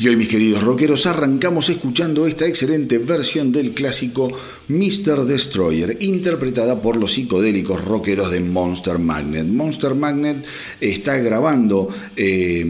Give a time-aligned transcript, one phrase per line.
[0.00, 4.30] Y hoy, mis queridos rockeros, arrancamos escuchando esta excelente versión del clásico
[4.68, 5.24] Mr.
[5.24, 9.46] Destroyer, interpretada por los psicodélicos rockeros de Monster Magnet.
[9.46, 10.44] Monster Magnet
[10.80, 12.64] está grabando eh,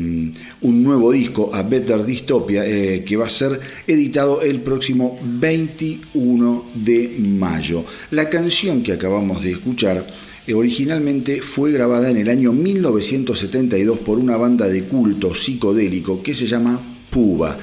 [0.62, 6.64] un nuevo disco, A Better Dystopia, eh, que va a ser editado el próximo 21
[6.76, 7.84] de mayo.
[8.10, 10.02] La canción que acabamos de escuchar
[10.46, 16.34] eh, originalmente fue grabada en el año 1972 por una banda de culto psicodélico que
[16.34, 17.58] se llama Puba.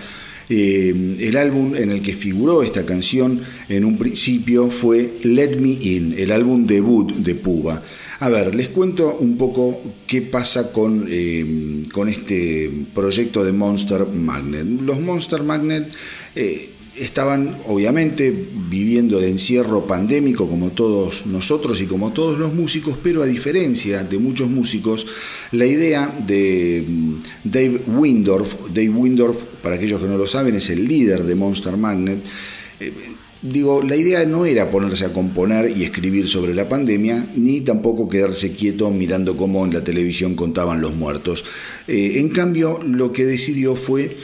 [0.48, 5.70] Eh, el álbum en el que figuró esta canción en un principio fue Let Me
[5.70, 7.82] In, el álbum debut de Puba.
[8.20, 14.06] A ver, les cuento un poco qué pasa con, eh, con este proyecto de Monster
[14.06, 14.82] Magnet.
[14.82, 15.94] Los Monster Magnet
[16.36, 18.34] eh, estaban obviamente
[18.70, 24.04] viviendo el encierro pandémico como todos nosotros y como todos los músicos, pero a diferencia
[24.04, 25.06] de muchos músicos,
[25.52, 27.14] la idea de mm,
[27.44, 31.76] Dave Windorf, Dave Windorf, para aquellos que no lo saben, es el líder de Monster
[31.76, 32.20] Magnet,
[32.80, 32.92] eh,
[33.42, 38.10] digo, la idea no era ponerse a componer y escribir sobre la pandemia, ni tampoco
[38.10, 41.46] quedarse quieto mirando cómo en la televisión contaban los muertos.
[41.88, 44.18] Eh, en cambio, lo que decidió fue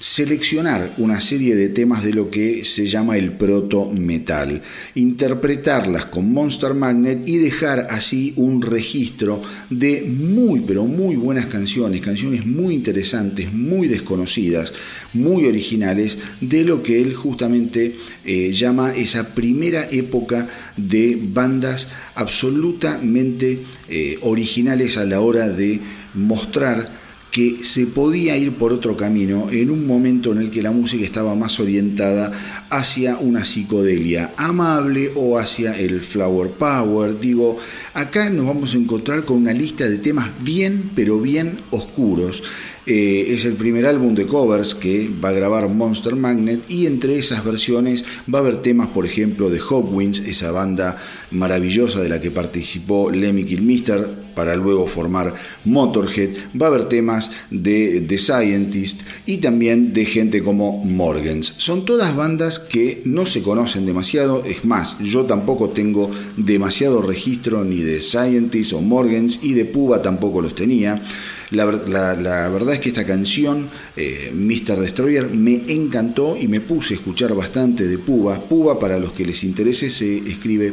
[0.00, 4.62] seleccionar una serie de temas de lo que se llama el proto metal,
[4.94, 12.00] interpretarlas con Monster Magnet y dejar así un registro de muy pero muy buenas canciones,
[12.00, 14.72] canciones muy interesantes, muy desconocidas,
[15.12, 20.48] muy originales de lo que él justamente eh, llama esa primera época
[20.78, 23.60] de bandas absolutamente
[23.90, 25.78] eh, originales a la hora de
[26.14, 26.99] mostrar
[27.30, 31.04] que se podía ir por otro camino en un momento en el que la música
[31.04, 37.18] estaba más orientada hacia una psicodelia amable o hacia el flower power.
[37.20, 37.58] Digo,
[37.94, 42.42] acá nos vamos a encontrar con una lista de temas bien, pero bien oscuros.
[42.86, 47.18] Eh, es el primer álbum de covers que va a grabar Monster Magnet y entre
[47.18, 50.96] esas versiones va a haber temas, por ejemplo, de Hawkwind, esa banda
[51.30, 55.34] maravillosa de la que participó Lemmy Kilmister, para luego formar
[55.64, 61.46] Motorhead, va a haber temas de The Scientist y también de gente como Morgans.
[61.58, 67.64] Son todas bandas que no se conocen demasiado, es más, yo tampoco tengo demasiado registro
[67.64, 71.02] ni de Scientist o Morgans y de Puba tampoco los tenía.
[71.50, 74.80] La, verdad es que esta canción, eh, Mr.
[74.80, 78.40] Destroyer, me encantó y me puse a escuchar bastante de Puba.
[78.40, 80.72] Puba, para los que les interese, se escribe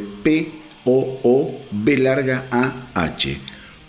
[0.88, 3.36] P-O-O-B larga A-H.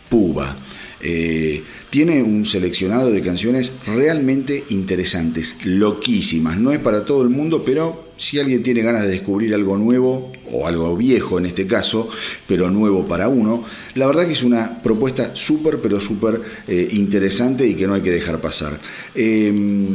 [0.10, 0.58] Puba.
[1.02, 6.58] Eh, tiene un seleccionado de canciones realmente interesantes, loquísimas.
[6.58, 10.34] No es para todo el mundo, pero si alguien tiene ganas de descubrir algo nuevo,
[10.52, 12.10] o algo viejo en este caso,
[12.48, 13.64] pero nuevo para uno,
[13.96, 18.02] la verdad que es una propuesta súper, pero súper eh, interesante y que no hay
[18.02, 18.78] que dejar pasar.
[19.16, 19.88] Em,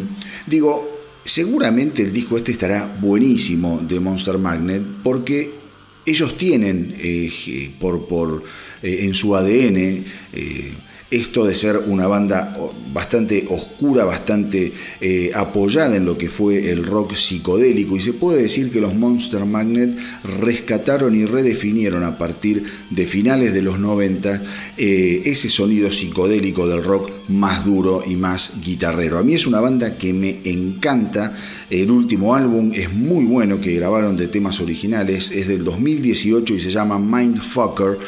[0.46, 5.63] digo, seguramente el disco este estará buenísimo de Monster Magnet, porque
[6.06, 8.06] ellos tienen eh, por...
[8.06, 8.44] por
[8.84, 10.72] eh, en su ADN eh,
[11.10, 12.56] esto de ser una banda
[12.92, 17.96] bastante oscura, bastante eh, apoyada en lo que fue el rock psicodélico.
[17.96, 19.96] Y se puede decir que los Monster Magnet
[20.40, 24.42] rescataron y redefinieron a partir de finales de los 90
[24.76, 29.18] ese sonido psicodélico del rock más duro y más guitarrero.
[29.18, 31.34] A mí es una banda que me encanta,
[31.70, 36.60] el último álbum es muy bueno que grabaron de temas originales, es del 2018 y
[36.60, 37.98] se llama Mindfucker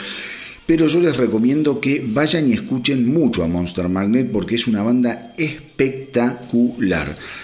[0.66, 4.82] pero yo les recomiendo que vayan y escuchen mucho a Monster Magnet porque es una
[4.82, 5.65] banda espectacular.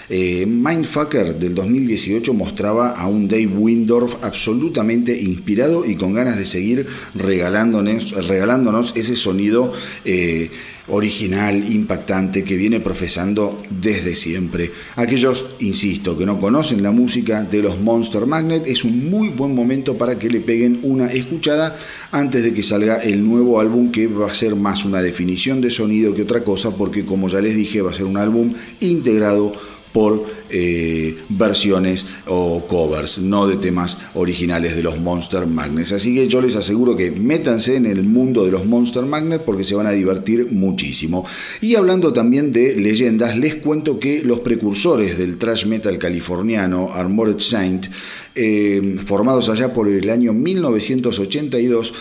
[0.08, 6.46] Eh, Mindfucker del 2018 mostraba a un Dave Windorf absolutamente inspirado y con ganas de
[6.46, 9.72] seguir regalándonos, regalándonos ese sonido.
[10.04, 10.50] Eh,
[10.88, 14.70] original, impactante, que viene profesando desde siempre.
[14.96, 19.54] Aquellos, insisto, que no conocen la música de los Monster Magnet, es un muy buen
[19.54, 21.78] momento para que le peguen una escuchada
[22.10, 25.70] antes de que salga el nuevo álbum que va a ser más una definición de
[25.70, 29.52] sonido que otra cosa, porque como ya les dije, va a ser un álbum integrado
[29.92, 35.92] por eh, versiones o covers, no de temas originales de los Monster Magnets.
[35.92, 39.64] Así que yo les aseguro que métanse en el mundo de los Monster Magnets porque
[39.64, 41.26] se van a divertir muchísimo.
[41.60, 47.38] Y hablando también de leyendas, les cuento que los precursores del thrash metal californiano, Armored
[47.38, 47.86] Saint,
[48.34, 51.94] eh, formados allá por el año 1982,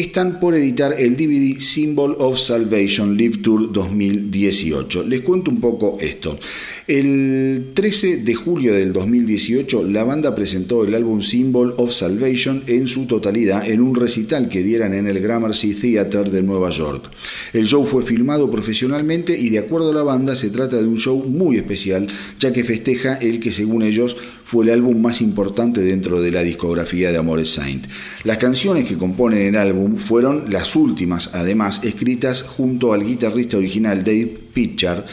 [0.00, 5.02] están por editar el DVD Symbol of Salvation Live Tour 2018.
[5.04, 6.38] Les cuento un poco esto.
[6.88, 12.88] El 13 de julio del 2018, la banda presentó el álbum Symbol of Salvation en
[12.88, 17.10] su totalidad en un recital que dieran en el Gramercy Theater de Nueva York.
[17.52, 20.96] El show fue filmado profesionalmente y de acuerdo a la banda se trata de un
[20.96, 22.06] show muy especial,
[22.40, 24.16] ya que festeja el que según ellos
[24.46, 27.84] fue el álbum más importante dentro de la discografía de Amores Saint.
[28.24, 34.04] Las canciones que componen el álbum fueron las últimas, además, escritas junto al guitarrista original
[34.04, 35.04] Dave Pitcher,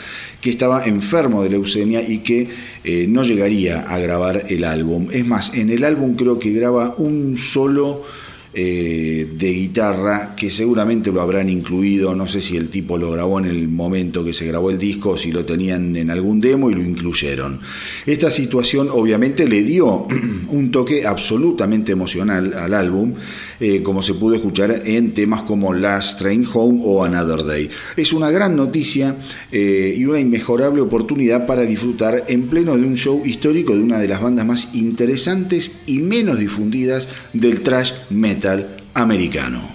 [0.42, 2.48] que estaba enfermo de leucemia y que
[2.84, 5.06] eh, no llegaría a grabar el álbum.
[5.12, 8.02] Es más, en el álbum creo que graba un solo
[8.58, 13.38] eh, de guitarra que seguramente lo habrán incluido, no sé si el tipo lo grabó
[13.40, 16.72] en el momento que se grabó el disco o si lo tenían en algún demo
[16.72, 17.60] y lo incluyeron.
[18.06, 20.08] Esta situación obviamente le dio
[20.50, 23.16] un toque absolutamente emocional al álbum,
[23.60, 27.70] eh, como se pudo escuchar en temas como Last Train Home o Another Day.
[27.98, 29.18] Es una gran noticia
[29.52, 34.00] eh, y una inmejorable oportunidad para disfrutar en pleno de un show histórico de una
[34.00, 38.45] de las bandas más interesantes y menos difundidas del trash metal
[38.94, 39.75] americano.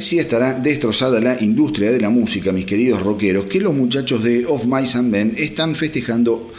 [0.00, 4.46] Si estará destrozada la industria de la música, mis queridos rockeros, que los muchachos de
[4.46, 6.50] Of Mice and Men están festejando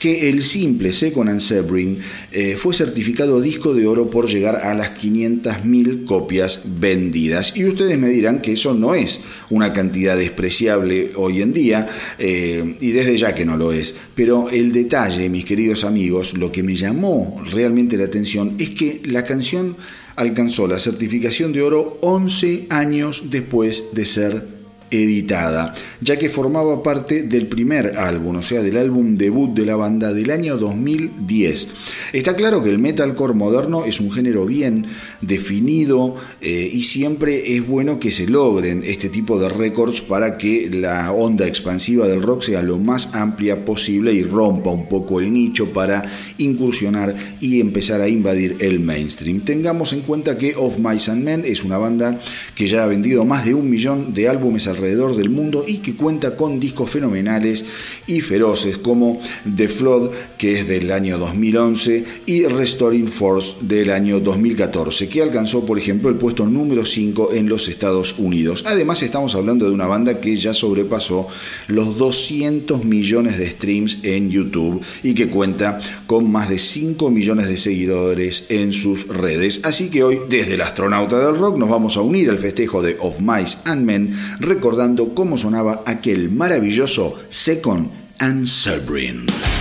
[0.00, 1.98] que el simple Second and Sebring
[2.32, 7.56] eh, fue certificado disco de oro por llegar a las 500.000 copias vendidas.
[7.56, 11.88] Y ustedes me dirán que eso no es una cantidad despreciable hoy en día,
[12.18, 13.94] eh, y desde ya que no lo es.
[14.14, 19.02] Pero el detalle, mis queridos amigos, lo que me llamó realmente la atención es que
[19.04, 19.76] la canción
[20.20, 24.59] alcanzó la certificación de oro 11 años después de ser
[24.90, 29.76] editada, ya que formaba parte del primer álbum, o sea, del álbum debut de la
[29.76, 31.68] banda del año 2010.
[32.12, 34.86] Está claro que el metalcore moderno es un género bien
[35.20, 40.68] definido eh, y siempre es bueno que se logren este tipo de récords para que
[40.70, 45.32] la onda expansiva del rock sea lo más amplia posible y rompa un poco el
[45.32, 46.02] nicho para
[46.38, 49.40] incursionar y empezar a invadir el mainstream.
[49.40, 52.20] Tengamos en cuenta que Of Mice and Men es una banda
[52.54, 55.78] que ya ha vendido más de un millón de álbumes al alrededor del mundo y
[55.78, 57.64] que cuenta con discos fenomenales
[58.06, 59.20] y feroces como
[59.56, 65.66] The Flood, que es del año 2011, y Restoring Force del año 2014, que alcanzó,
[65.66, 68.64] por ejemplo, el puesto número 5 en los Estados Unidos.
[68.66, 71.28] Además, estamos hablando de una banda que ya sobrepasó
[71.68, 77.48] los 200 millones de streams en YouTube y que cuenta con más de 5 millones
[77.48, 79.62] de seguidores en sus redes.
[79.64, 82.96] Así que hoy, desde el astronauta del rock, nos vamos a unir al festejo de
[82.98, 84.69] Of Mice and Men, recordando
[85.14, 89.59] cómo sonaba aquel maravilloso Second and Sebring.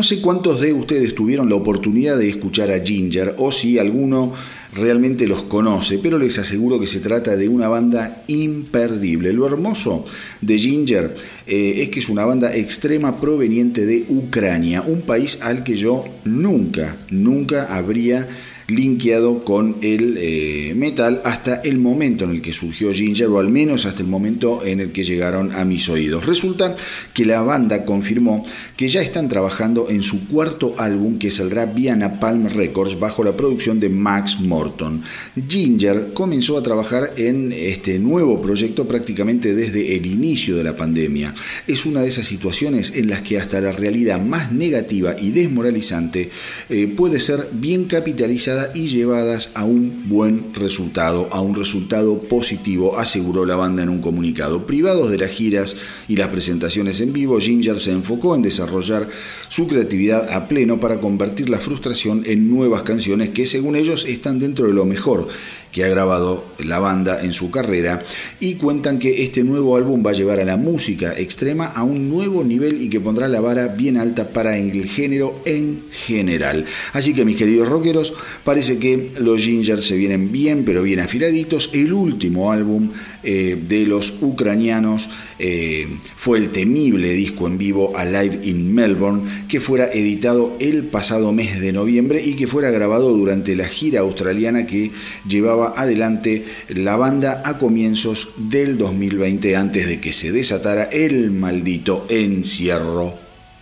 [0.00, 4.32] No sé cuántos de ustedes tuvieron la oportunidad de escuchar a Ginger o si alguno
[4.72, 9.34] realmente los conoce, pero les aseguro que se trata de una banda imperdible.
[9.34, 10.02] Lo hermoso
[10.40, 11.14] de Ginger
[11.46, 16.06] eh, es que es una banda extrema proveniente de Ucrania, un país al que yo
[16.24, 18.26] nunca, nunca habría
[18.70, 23.48] linkeado con el eh, metal hasta el momento en el que surgió Ginger, o al
[23.48, 26.26] menos hasta el momento en el que llegaron a mis oídos.
[26.26, 26.76] Resulta
[27.12, 28.44] que la banda confirmó
[28.76, 33.36] que ya están trabajando en su cuarto álbum que saldrá vía Napalm Records bajo la
[33.36, 35.02] producción de Max Morton.
[35.48, 41.34] Ginger comenzó a trabajar en este nuevo proyecto prácticamente desde el inicio de la pandemia.
[41.66, 46.30] Es una de esas situaciones en las que hasta la realidad más negativa y desmoralizante
[46.68, 52.98] eh, puede ser bien capitalizada y llevadas a un buen resultado, a un resultado positivo,
[52.98, 54.66] aseguró la banda en un comunicado.
[54.66, 55.76] Privados de las giras
[56.08, 59.08] y las presentaciones en vivo, Ginger se enfocó en desarrollar
[59.48, 64.38] su creatividad a pleno para convertir la frustración en nuevas canciones que según ellos están
[64.38, 65.28] dentro de lo mejor
[65.72, 68.02] que ha grabado la banda en su carrera
[68.40, 72.08] y cuentan que este nuevo álbum va a llevar a la música extrema a un
[72.08, 76.64] nuevo nivel y que pondrá la vara bien alta para el género en general.
[76.92, 81.70] Así que mis queridos rockeros, parece que los Ginger se vienen bien pero bien afiladitos.
[81.72, 82.90] El último álbum
[83.22, 85.08] eh, de los ucranianos
[85.42, 91.32] eh, fue el temible disco en vivo Alive in Melbourne que fuera editado el pasado
[91.32, 94.90] mes de noviembre y que fuera grabado durante la gira australiana que
[95.26, 102.06] llevaba adelante la banda a comienzos del 2020 antes de que se desatara el maldito
[102.10, 103.14] encierro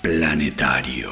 [0.02, 1.10] planetario.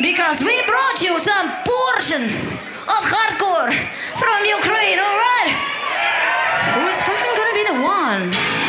[0.00, 3.72] Because we brought you some portion of hardcore
[4.18, 5.73] from Ukraine, alright?
[6.72, 8.63] Who's fucking gonna be the one?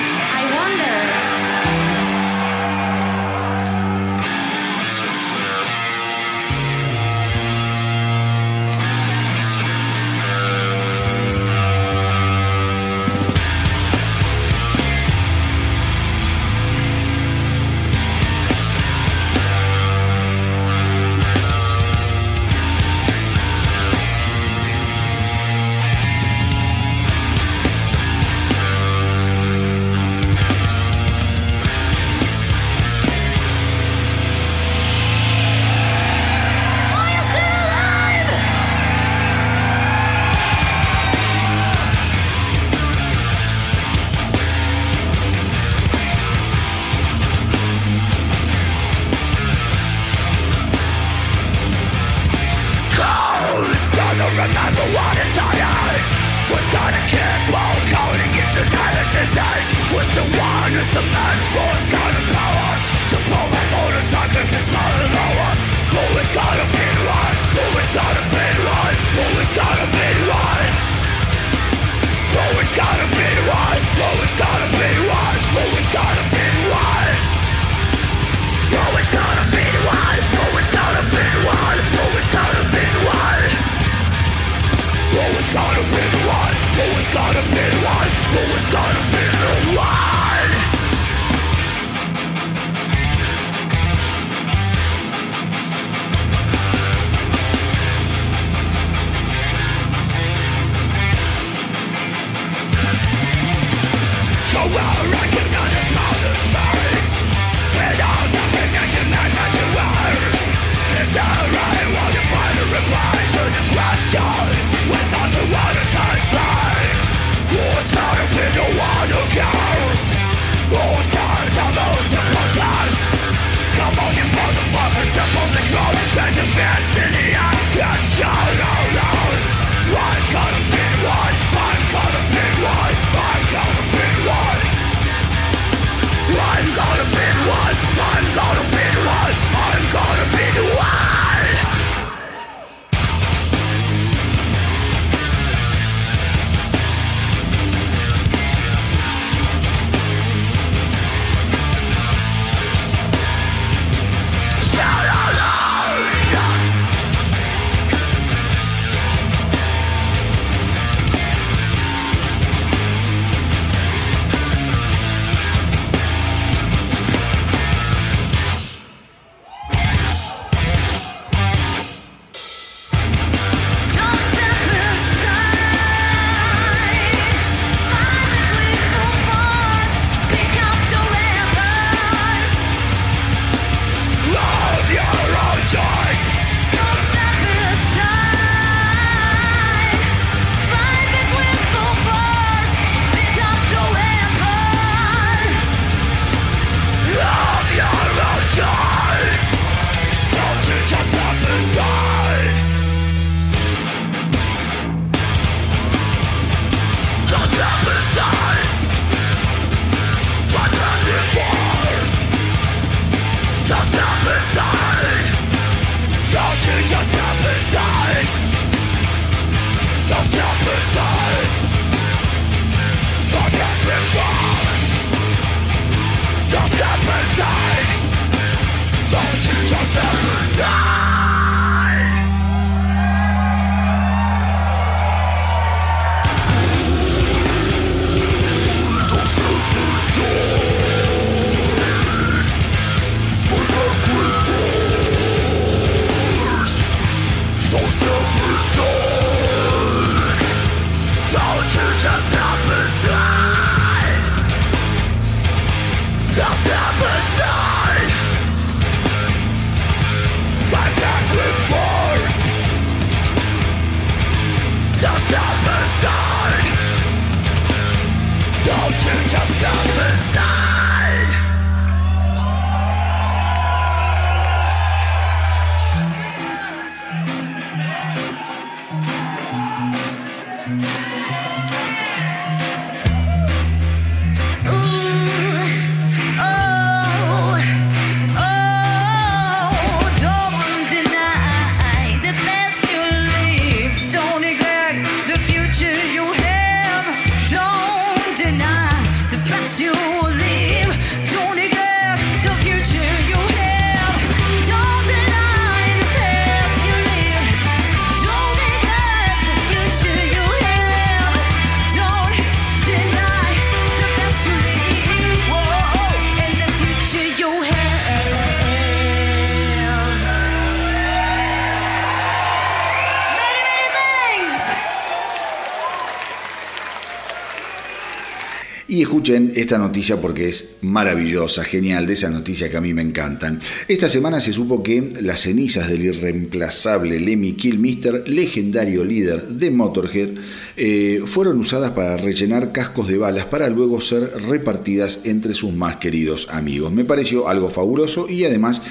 [329.26, 333.60] Escuchen esta noticia porque es maravillosa, genial, de esa noticia que a mí me encantan.
[333.88, 340.30] Esta semana se supo que las cenizas del irreemplazable Lemmy Kilmister, legendario líder de Motorhead,
[340.78, 345.96] eh, fueron usadas para rellenar cascos de balas para luego ser repartidas entre sus más
[345.96, 346.94] queridos amigos.
[346.94, 348.84] Me pareció algo fabuloso y además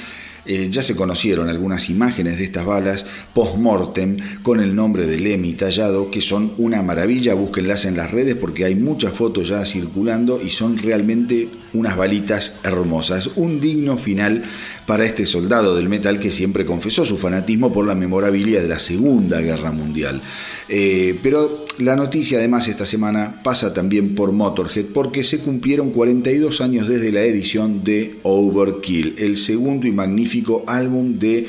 [0.46, 5.54] eh, ya se conocieron algunas imágenes de estas balas post-mortem con el nombre de Lemmy
[5.54, 7.35] tallado, que son una maravilla.
[7.35, 12.57] Búsquenlas en las redes porque hay muchas fotos ya circulando y son realmente unas balitas
[12.62, 13.30] hermosas.
[13.37, 14.42] Un digno final
[14.86, 18.78] para este soldado del metal que siempre confesó su fanatismo por la memorabilia de la
[18.78, 20.20] Segunda Guerra Mundial.
[20.68, 26.60] Eh, pero la noticia además esta semana pasa también por Motorhead porque se cumplieron 42
[26.60, 31.46] años desde la edición de Overkill, el segundo y magnífico álbum de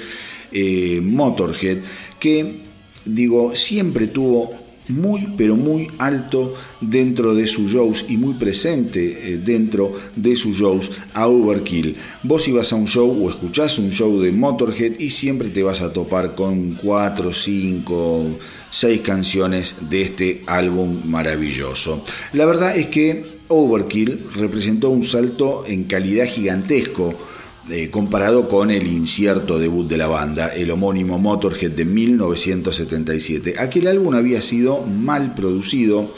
[0.51, 1.79] eh, Motorhead
[2.19, 2.63] que
[3.05, 9.37] digo siempre tuvo muy pero muy alto dentro de sus shows y muy presente eh,
[9.37, 11.95] dentro de sus shows a Overkill.
[12.23, 15.81] Vos ibas a un show o escuchás un show de Motorhead y siempre te vas
[15.81, 18.25] a topar con 4, 5,
[18.69, 22.03] 6 canciones de este álbum maravilloso.
[22.33, 27.13] La verdad es que Overkill representó un salto en calidad gigantesco
[27.91, 33.55] comparado con el incierto debut de la banda, el homónimo Motorhead de 1977.
[33.57, 36.13] Aquel álbum había sido mal producido,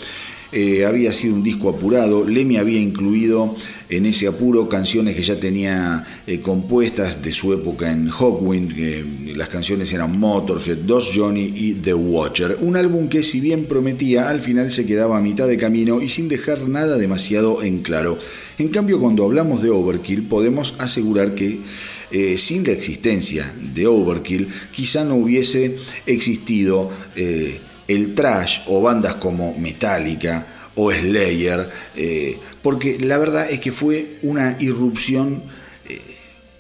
[0.51, 3.55] eh, había sido un disco apurado, Lemmy había incluido
[3.89, 9.49] en ese apuro canciones que ya tenía eh, compuestas de su época en Hawkwind, las
[9.49, 14.41] canciones eran Motorhead, Dos Johnny y The Watcher, un álbum que si bien prometía, al
[14.41, 18.17] final se quedaba a mitad de camino y sin dejar nada demasiado en claro.
[18.57, 21.59] En cambio, cuando hablamos de Overkill, podemos asegurar que
[22.09, 26.89] eh, sin la existencia de Overkill, quizá no hubiese existido
[27.87, 30.45] el trash o bandas como Metallica
[30.75, 35.41] o Slayer, eh, porque la verdad es que fue una irrupción
[35.89, 35.99] eh,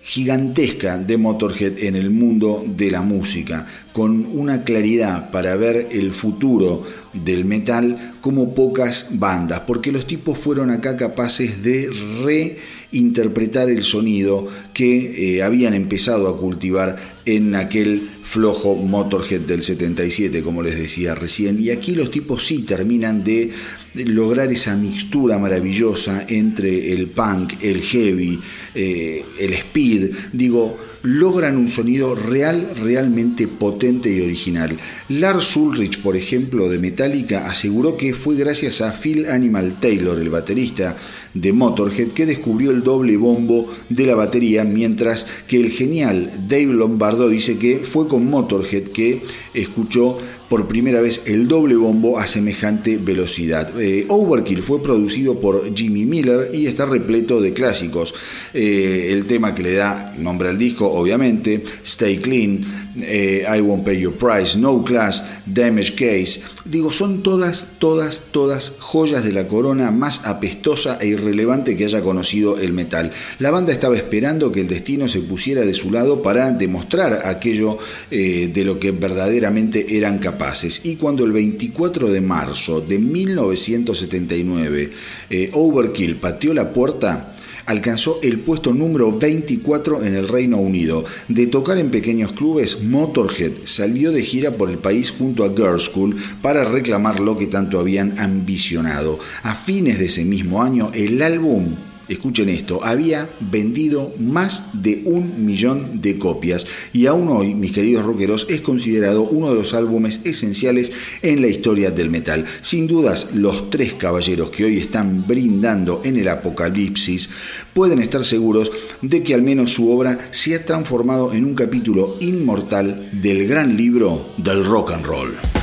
[0.01, 6.13] gigantesca de Motorhead en el mundo de la música, con una claridad para ver el
[6.13, 11.91] futuro del metal como pocas bandas, porque los tipos fueron acá capaces de
[12.23, 20.41] reinterpretar el sonido que eh, habían empezado a cultivar en aquel flojo Motorhead del 77,
[20.41, 21.59] como les decía recién.
[21.59, 23.51] Y aquí los tipos sí terminan de
[23.93, 28.39] lograr esa mixtura maravillosa entre el punk, el heavy,
[28.73, 30.11] eh, el speed.
[30.31, 34.77] Digo, logran un sonido real, realmente potente y original.
[35.09, 40.29] Lars Ulrich, por ejemplo, de Metallica, aseguró que fue gracias a Phil Animal Taylor, el
[40.29, 40.95] baterista
[41.33, 46.65] de Motorhead, que descubrió el doble bombo de la batería, mientras que el genial Dave
[46.65, 49.21] Lombardo dice que fue con Motorhead que
[49.53, 50.17] escuchó
[50.49, 53.79] por primera vez el doble bombo a semejante velocidad.
[53.79, 58.13] Eh, Overkill fue producido por Jimmy Miller y está repleto de clásicos.
[58.53, 63.85] Eh, el tema que le da nombre al disco, obviamente, Stay Clean, eh, I Won't
[63.85, 66.41] Pay Your Price, No Class, Damage Case.
[66.65, 72.01] Digo, son todas, todas, todas joyas de la corona más apestosa e irrelevante que haya
[72.01, 73.11] conocido el metal.
[73.39, 77.77] La banda estaba esperando que el destino se pusiera de su lado para demostrar aquello
[78.09, 84.91] de lo que verdaderamente eran capaces y cuando el 24 de marzo de 1979
[85.29, 87.35] eh, Overkill pateó la puerta,
[87.67, 91.05] alcanzó el puesto número 24 en el Reino Unido.
[91.27, 95.83] De tocar en pequeños clubes, Motorhead salió de gira por el país junto a Girls
[95.83, 99.19] School para reclamar lo que tanto habían ambicionado.
[99.43, 101.75] A fines de ese mismo año, el álbum
[102.07, 108.05] escuchen esto, había vendido más de un millón de copias y aún hoy, mis queridos
[108.05, 110.91] rockeros, es considerado uno de los álbumes esenciales
[111.21, 112.45] en la historia del metal.
[112.61, 117.29] Sin dudas, los tres caballeros que hoy están brindando en el apocalipsis
[117.73, 122.15] pueden estar seguros de que al menos su obra se ha transformado en un capítulo
[122.19, 125.56] inmortal del gran libro del rock and roll.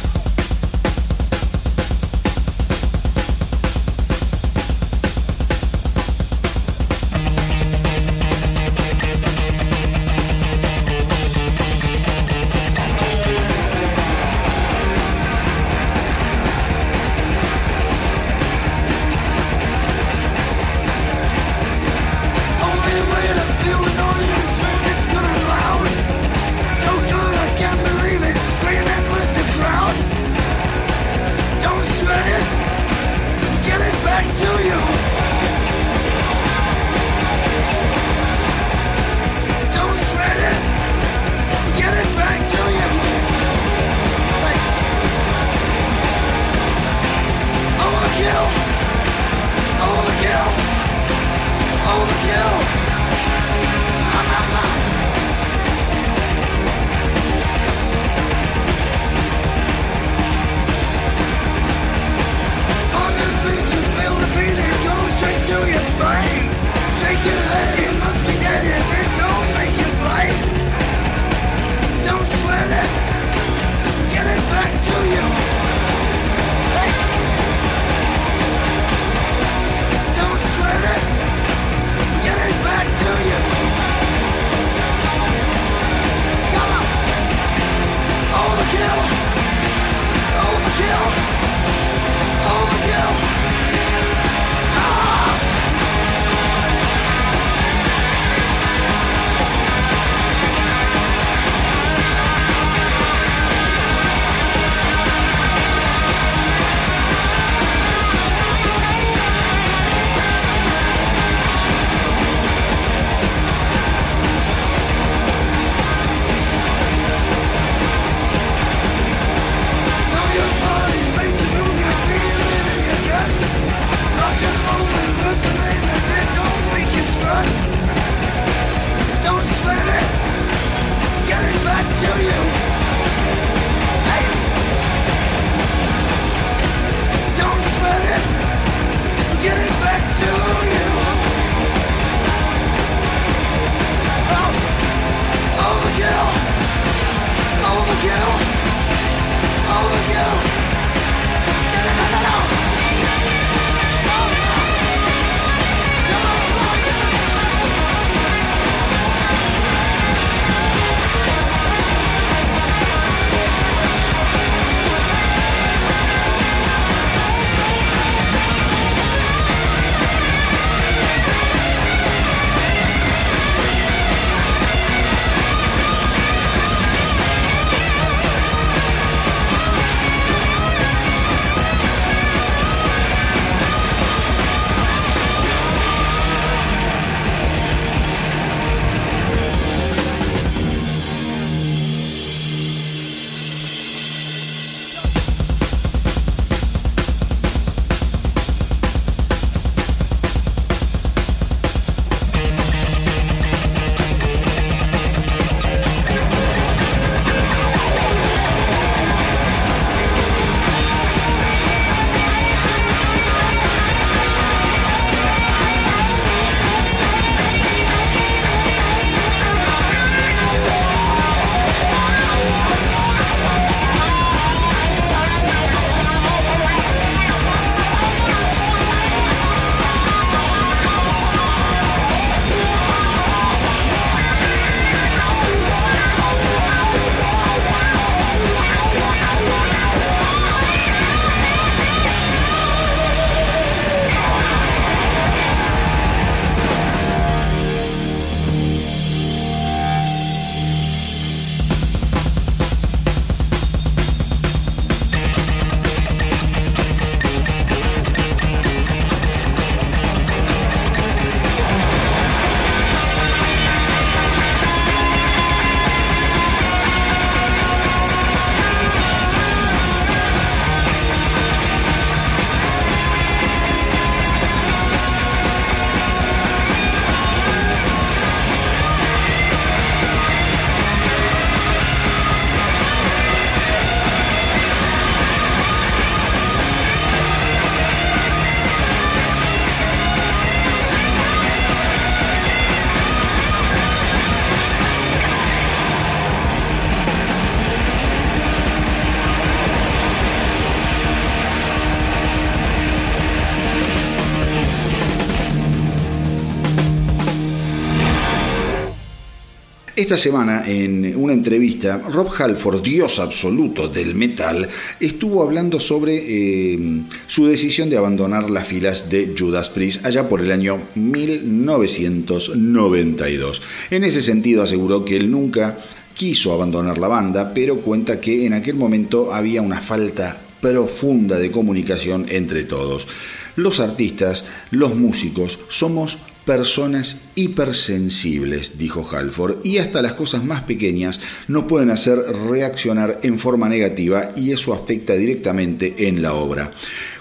[310.05, 314.68] Esta semana, en una entrevista, Rob Halford, dios absoluto del metal,
[315.00, 316.78] estuvo hablando sobre eh,
[317.26, 323.62] su decisión de abandonar las filas de Judas Priest allá por el año 1992.
[323.90, 325.78] En ese sentido aseguró que él nunca
[326.14, 331.50] quiso abandonar la banda, pero cuenta que en aquel momento había una falta profunda de
[331.50, 333.09] comunicación entre todos.
[333.57, 341.20] Los artistas, los músicos, somos personas hipersensibles, dijo Halford, y hasta las cosas más pequeñas
[341.49, 346.72] no pueden hacer reaccionar en forma negativa y eso afecta directamente en la obra.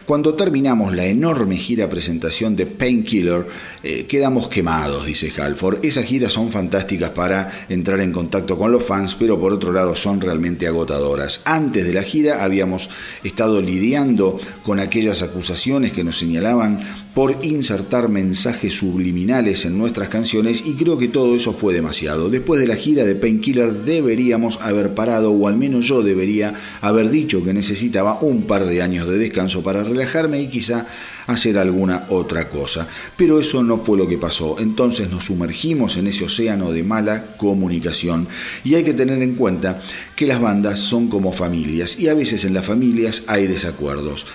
[0.05, 3.47] Cuando terminamos la enorme gira presentación de Painkiller,
[3.84, 5.80] eh, quedamos quemados, dice Halford.
[5.86, 9.95] Esas giras son fantásticas para entrar en contacto con los fans, pero por otro lado
[9.95, 11.41] son realmente agotadoras.
[11.45, 12.89] Antes de la gira habíamos
[13.24, 16.82] estado lidiando con aquellas acusaciones que nos señalaban
[17.14, 22.30] por insertar mensajes subliminales en nuestras canciones y creo que todo eso fue demasiado.
[22.30, 27.11] Después de la gira de Painkiller deberíamos haber parado o al menos yo debería haber
[27.11, 30.88] dicho que necesitaba un par de años de descanso para relajarme y quizá
[31.28, 32.88] hacer alguna otra cosa.
[33.16, 34.57] Pero eso no fue lo que pasó.
[34.59, 38.28] Entonces nos sumergimos en ese océano de mala comunicación
[38.64, 39.80] y hay que tener en cuenta
[40.16, 44.26] que las bandas son como familias y a veces en las familias hay desacuerdos.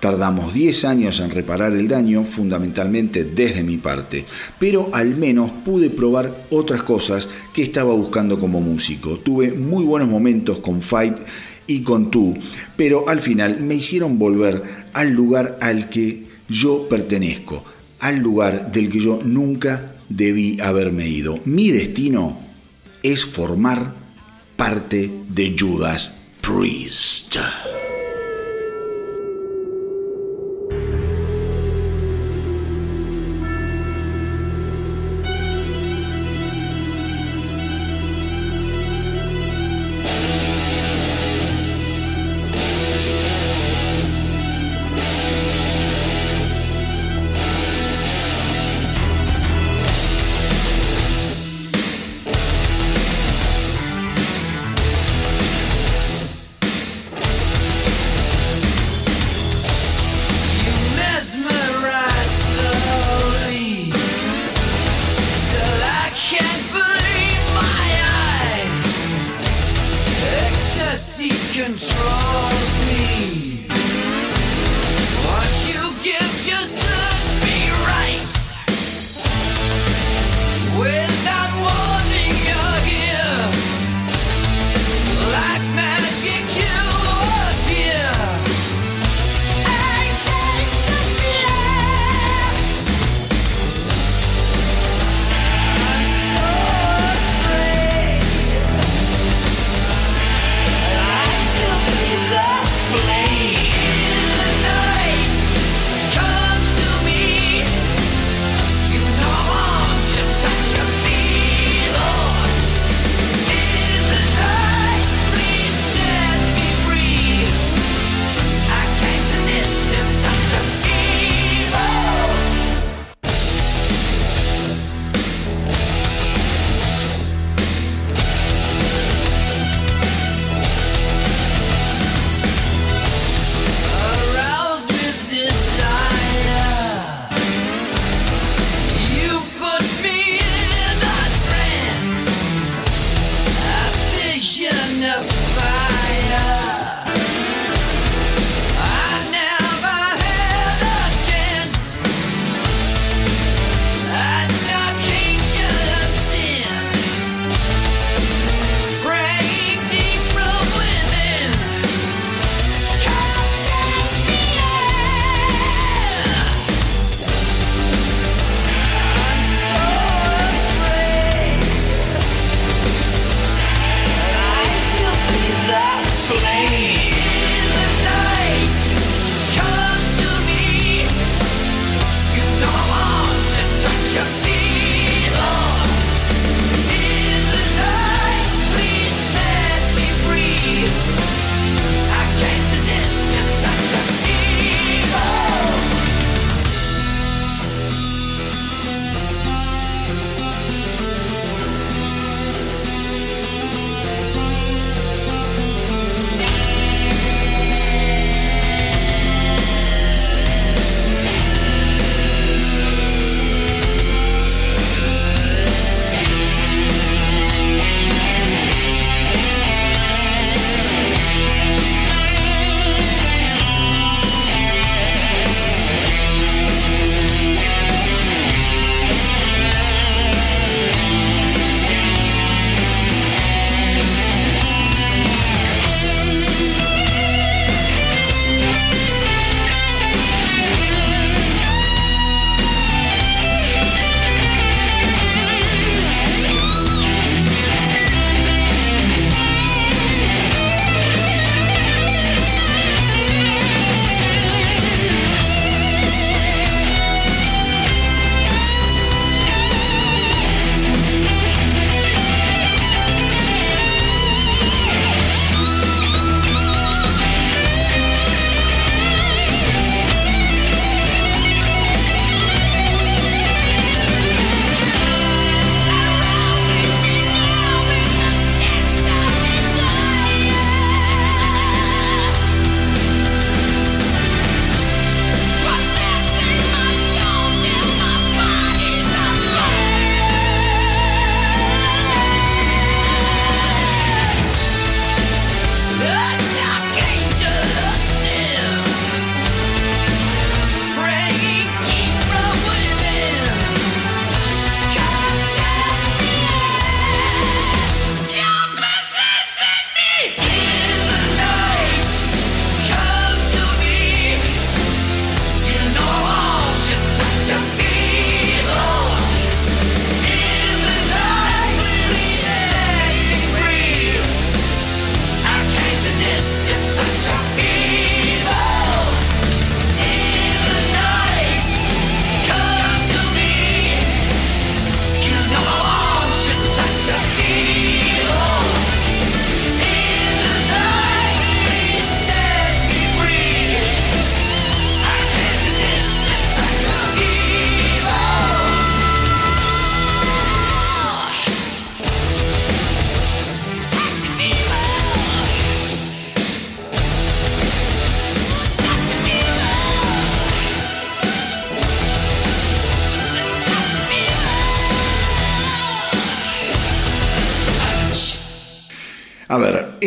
[0.00, 4.24] Tardamos 10 años en reparar el daño, fundamentalmente desde mi parte,
[4.58, 9.18] pero al menos pude probar otras cosas que estaba buscando como músico.
[9.18, 11.16] Tuve muy buenos momentos con Fight
[11.66, 12.36] y con Tú,
[12.76, 17.64] pero al final me hicieron volver al lugar al que yo pertenezco,
[18.00, 21.40] al lugar del que yo nunca debí haberme ido.
[21.44, 22.38] Mi destino
[23.02, 23.94] es formar
[24.56, 27.36] parte de Judas Priest.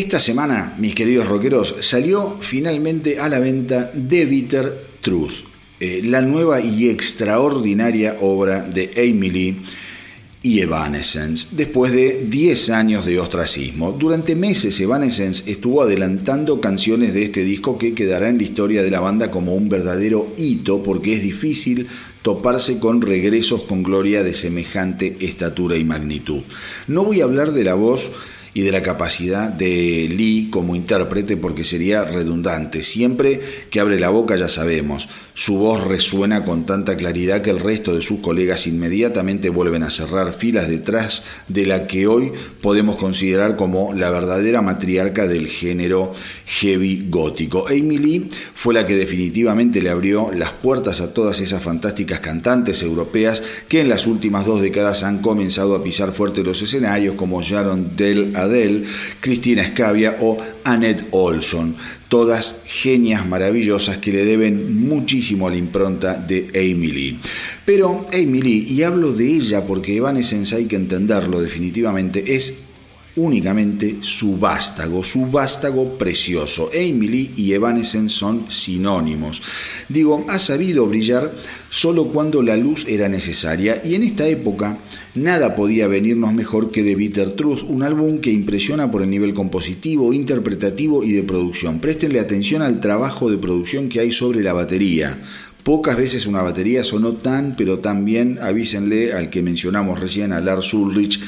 [0.09, 5.33] Esta semana, mis queridos rockeros, salió finalmente a la venta The Bitter Truth,
[5.79, 9.55] eh, la nueva y extraordinaria obra de Lee
[10.41, 13.91] y Evanescence, después de 10 años de ostracismo.
[13.91, 18.89] Durante meses Evanescence estuvo adelantando canciones de este disco que quedará en la historia de
[18.89, 21.87] la banda como un verdadero hito porque es difícil
[22.23, 26.41] toparse con regresos con gloria de semejante estatura y magnitud.
[26.87, 28.09] No voy a hablar de la voz
[28.53, 32.83] y de la capacidad de Lee como intérprete porque sería redundante.
[32.83, 37.59] Siempre que abre la boca ya sabemos, su voz resuena con tanta claridad que el
[37.59, 42.97] resto de sus colegas inmediatamente vuelven a cerrar filas detrás de la que hoy podemos
[42.97, 46.13] considerar como la verdadera matriarca del género
[46.49, 47.67] heavy gótico.
[47.67, 52.81] Amy Lee fue la que definitivamente le abrió las puertas a todas esas fantásticas cantantes
[52.81, 57.41] europeas que en las últimas dos décadas han comenzado a pisar fuerte los escenarios como
[57.43, 58.83] Sharon Del Adele,
[59.19, 61.75] Cristina Scavia o Annette Olson
[62.09, 67.19] todas genias maravillosas que le deben muchísimo a la impronta de Amy Lee.
[67.65, 72.68] Pero Amy Lee, y hablo de ella porque Evanescence hay que entenderlo definitivamente, es
[73.15, 76.69] únicamente su vástago, su vástago precioso.
[76.73, 79.41] Lee y Evanescence son sinónimos.
[79.87, 81.31] Digo, ha sabido brillar
[81.69, 84.77] solo cuando la luz era necesaria y en esta época
[85.15, 89.33] Nada podía venirnos mejor que The Bitter Truth, un álbum que impresiona por el nivel
[89.33, 91.79] compositivo, interpretativo y de producción.
[91.79, 95.19] Préstenle atención al trabajo de producción que hay sobre la batería.
[95.63, 100.41] Pocas veces una batería sonó tan, pero tan bien, avísenle al que mencionamos recién, a
[100.41, 101.19] Lars Ulrich,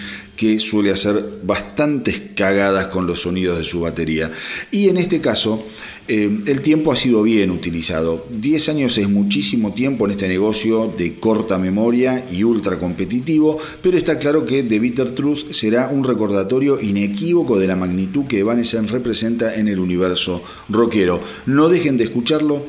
[0.42, 4.32] que suele hacer bastantes cagadas con los sonidos de su batería.
[4.72, 5.64] Y en este caso,
[6.08, 8.26] eh, el tiempo ha sido bien utilizado.
[8.32, 14.00] 10 años es muchísimo tiempo en este negocio de corta memoria y ultra competitivo, pero
[14.00, 18.92] está claro que The Bitter Truth será un recordatorio inequívoco de la magnitud que Evanescence
[18.92, 21.22] representa en el universo rockero.
[21.46, 22.66] No dejen de escucharlo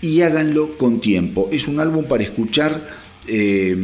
[0.00, 1.48] y háganlo con tiempo.
[1.52, 2.80] Es un álbum para escuchar
[3.28, 3.76] eh,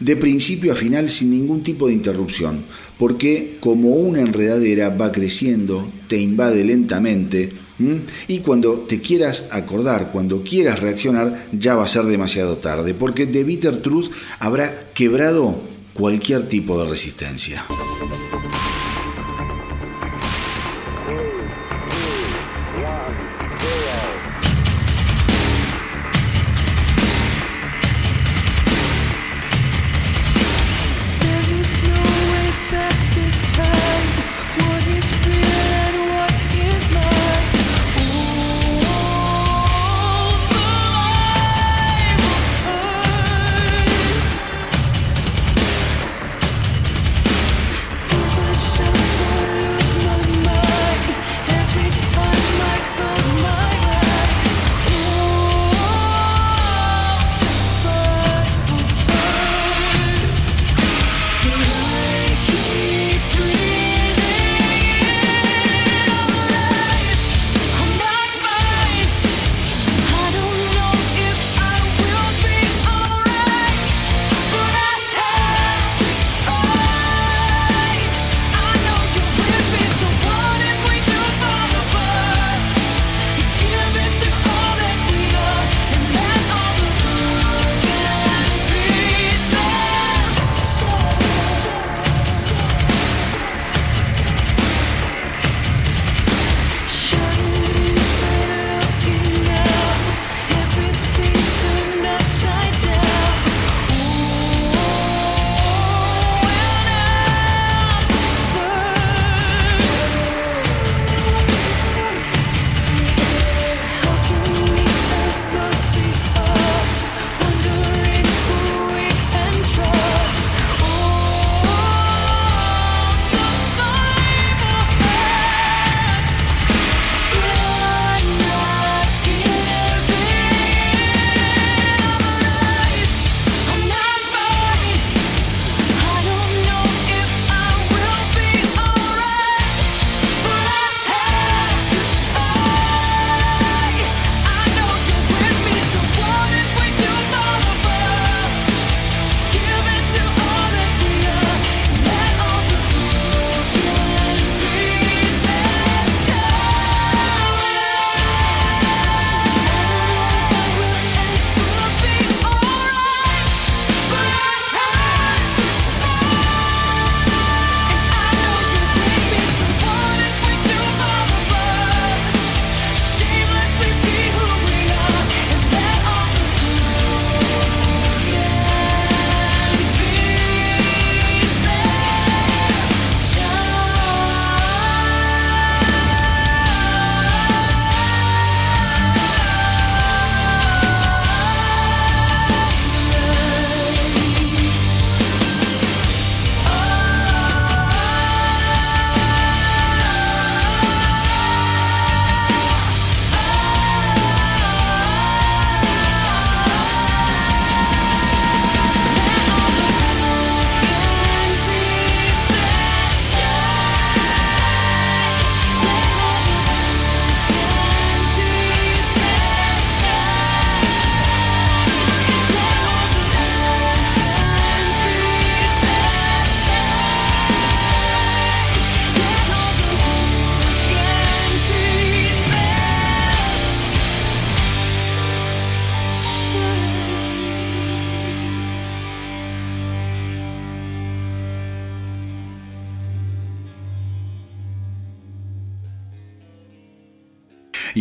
[0.00, 2.64] de principio a final sin ningún tipo de interrupción,
[2.98, 7.52] porque como una enredadera va creciendo, te invade lentamente,
[8.28, 13.26] y cuando te quieras acordar, cuando quieras reaccionar, ya va a ser demasiado tarde, porque
[13.26, 15.58] The Bitter Truth habrá quebrado
[15.94, 17.64] cualquier tipo de resistencia.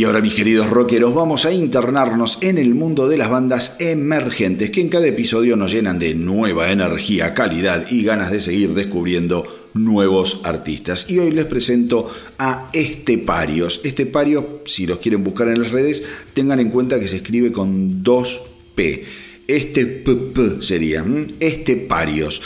[0.09, 4.81] Ahora, mis queridos rockeros, vamos a internarnos en el mundo de las bandas emergentes que
[4.81, 9.45] en cada episodio nos llenan de nueva energía, calidad y ganas de seguir descubriendo
[9.75, 11.11] nuevos artistas.
[11.11, 13.81] Y hoy les presento a Esteparios.
[13.83, 16.03] Esteparios, si los quieren buscar en las redes,
[16.33, 18.41] tengan en cuenta que se escribe con dos
[18.73, 19.05] P.
[19.47, 21.05] Este PP sería
[21.39, 22.41] Esteparios,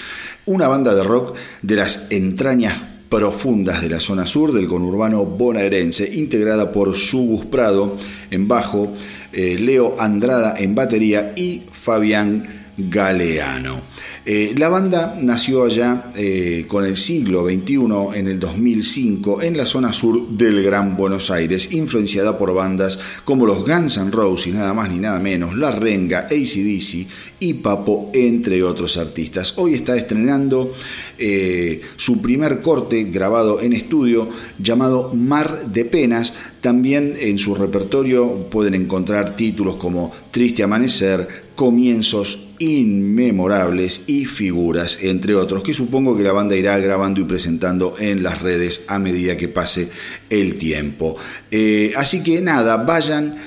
[0.48, 6.16] una banda de rock de las entrañas profundas de la zona sur del conurbano bonaerense,
[6.16, 7.96] integrada por Subus Prado
[8.32, 8.92] en bajo,
[9.32, 13.82] eh, Leo Andrada en batería y Fabián Galeano.
[14.26, 19.66] Eh, la banda nació allá eh, con el siglo XXI en el 2005 en la
[19.66, 24.74] zona sur del Gran Buenos Aires, influenciada por bandas como los Guns N' Roses, nada
[24.74, 27.06] más ni nada menos, La Renga, ACDC
[27.40, 29.56] y Papo, entre otros artistas.
[29.58, 30.74] Hoy está estrenando
[31.18, 36.34] eh, su primer corte grabado en estudio llamado Mar de Penas.
[36.62, 45.36] También en su repertorio pueden encontrar títulos como Triste Amanecer, Comienzos inmemorables y figuras, entre
[45.36, 49.36] otros, que supongo que la banda irá grabando y presentando en las redes a medida
[49.36, 49.90] que pase
[50.30, 51.18] el tiempo.
[51.52, 53.38] Eh, así que nada, vayan,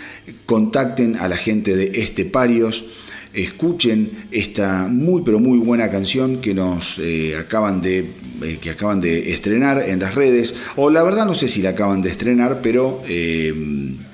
[0.44, 2.84] contacten a la gente de Esteparios
[3.32, 7.98] escuchen esta muy pero muy buena canción que nos eh, acaban de
[8.42, 11.70] eh, que acaban de estrenar en las redes o la verdad no sé si la
[11.70, 13.02] acaban de estrenar pero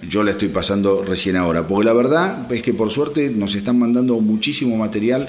[0.09, 3.79] yo la estoy pasando recién ahora porque la verdad es que por suerte nos están
[3.79, 5.29] mandando muchísimo material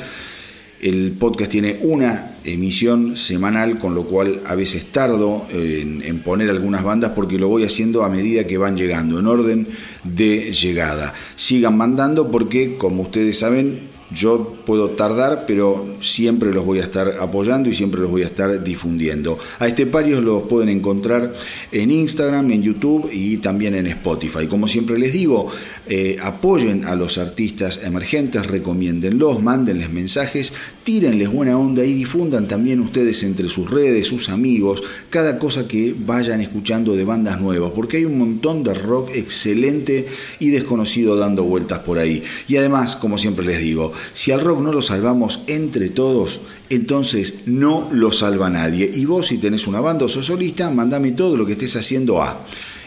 [0.84, 6.50] el podcast tiene una emisión semanal, con lo cual a veces tardo en, en, poner
[6.50, 9.68] algunas bandas porque lo voy haciendo a medida que van llegando, en orden
[10.04, 11.14] de llegada.
[11.38, 17.16] Sigan mandando porque, como ustedes saben, yo puedo tardar, pero siempre los voy a estar
[17.20, 19.38] apoyando y siempre los voy a estar difundiendo.
[19.60, 21.34] A este parios los pueden encontrar
[21.72, 24.48] en Instagram, en YouTube y también en Spotify.
[24.48, 25.50] Como siempre les digo,
[25.86, 30.54] eh, apoyen a los artistas emergentes, recomiéndenlos, mándenles mensajes,
[30.84, 35.94] tírenles buena onda y difundan también ustedes entre sus redes, sus amigos, cada cosa que
[35.98, 40.08] vayan escuchando de bandas nuevas, porque hay un montón de rock excelente
[40.40, 42.24] y desconocido dando vueltas por ahí.
[42.48, 47.40] Y además, como siempre les digo, si al rock no lo salvamos entre todos, entonces
[47.46, 48.90] no lo salva nadie.
[48.94, 52.22] Y vos si tenés una banda o sos solista, mandame todo lo que estés haciendo
[52.22, 52.40] a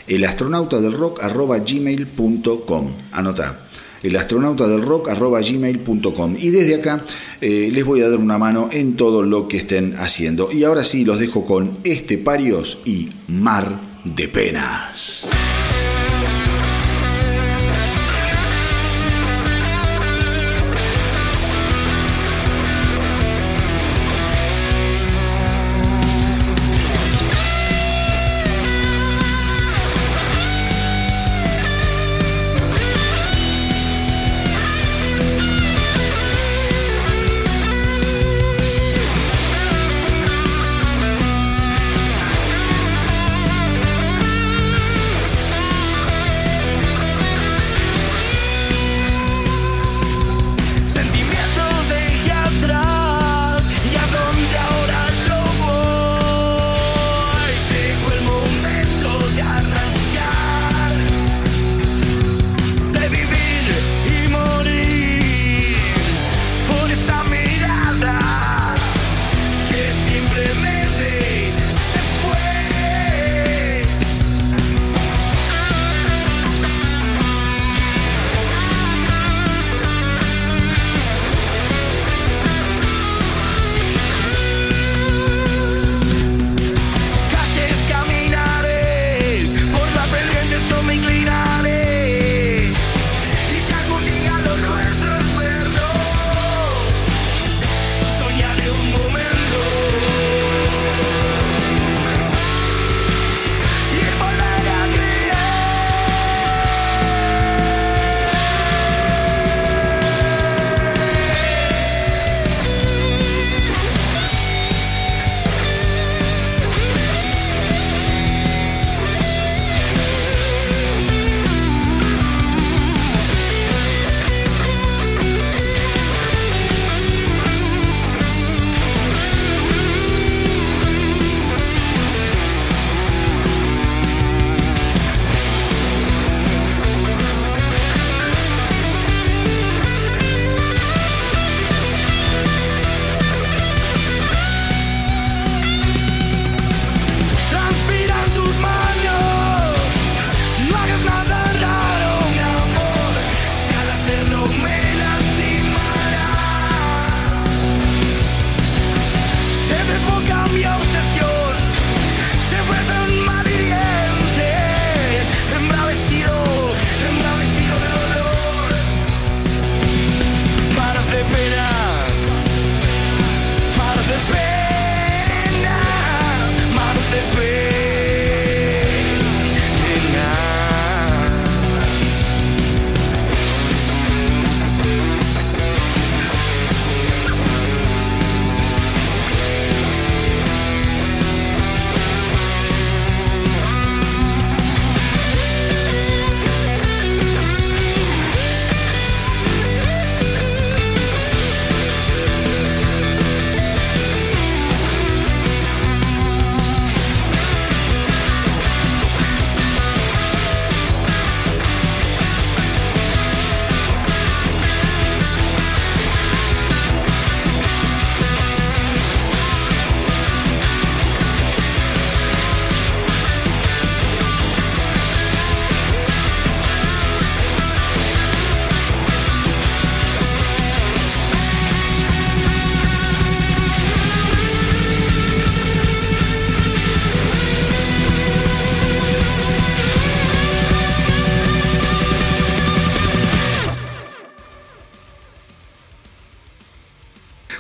[0.07, 2.86] elastronautadelrock.gmail.com.
[3.12, 3.66] Anota
[4.02, 7.02] elastronautadelrock.gmail.com y desde acá
[7.40, 10.50] eh, les voy a dar una mano en todo lo que estén haciendo.
[10.52, 15.26] Y ahora sí los dejo con este Parios y Mar de Penas.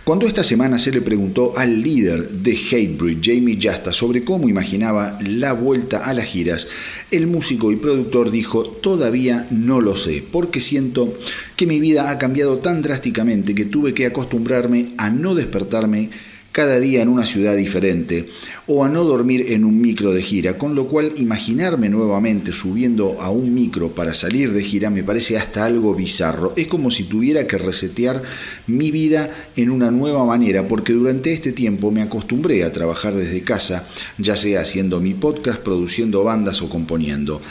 [0.06, 5.18] Cuando esta semana se le preguntó al líder de Hatebreed, Jamie Jasta, sobre cómo imaginaba
[5.20, 6.68] la vuelta a las giras,
[7.10, 11.12] el músico y productor dijo, todavía no lo sé, porque siento
[11.56, 16.10] que mi vida ha cambiado tan drásticamente que tuve que acostumbrarme a no despertarme
[16.56, 18.30] cada día en una ciudad diferente
[18.66, 23.20] o a no dormir en un micro de gira, con lo cual imaginarme nuevamente subiendo
[23.20, 26.54] a un micro para salir de gira me parece hasta algo bizarro.
[26.56, 28.22] Es como si tuviera que resetear
[28.66, 33.42] mi vida en una nueva manera, porque durante este tiempo me acostumbré a trabajar desde
[33.42, 33.86] casa,
[34.16, 37.42] ya sea haciendo mi podcast, produciendo bandas o componiendo.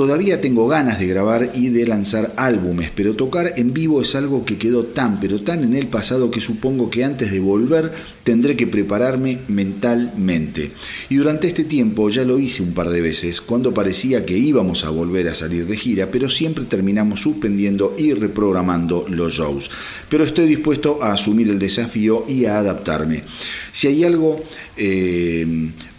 [0.00, 4.46] Todavía tengo ganas de grabar y de lanzar álbumes, pero tocar en vivo es algo
[4.46, 7.92] que quedó tan, pero tan en el pasado que supongo que antes de volver
[8.24, 10.70] tendré que prepararme mentalmente.
[11.10, 14.86] Y durante este tiempo ya lo hice un par de veces, cuando parecía que íbamos
[14.86, 19.70] a volver a salir de gira, pero siempre terminamos suspendiendo y reprogramando los shows.
[20.08, 23.22] Pero estoy dispuesto a asumir el desafío y a adaptarme.
[23.70, 24.42] Si hay algo
[24.78, 25.46] eh,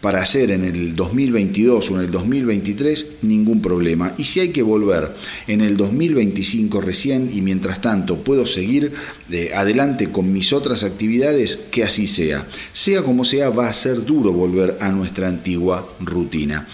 [0.01, 4.13] para hacer en el 2022 o en el 2023, ningún problema.
[4.17, 5.15] Y si hay que volver
[5.47, 8.91] en el 2025 recién y mientras tanto puedo seguir
[9.31, 12.47] eh, adelante con mis otras actividades, que así sea.
[12.73, 16.67] Sea como sea, va a ser duro volver a nuestra antigua rutina.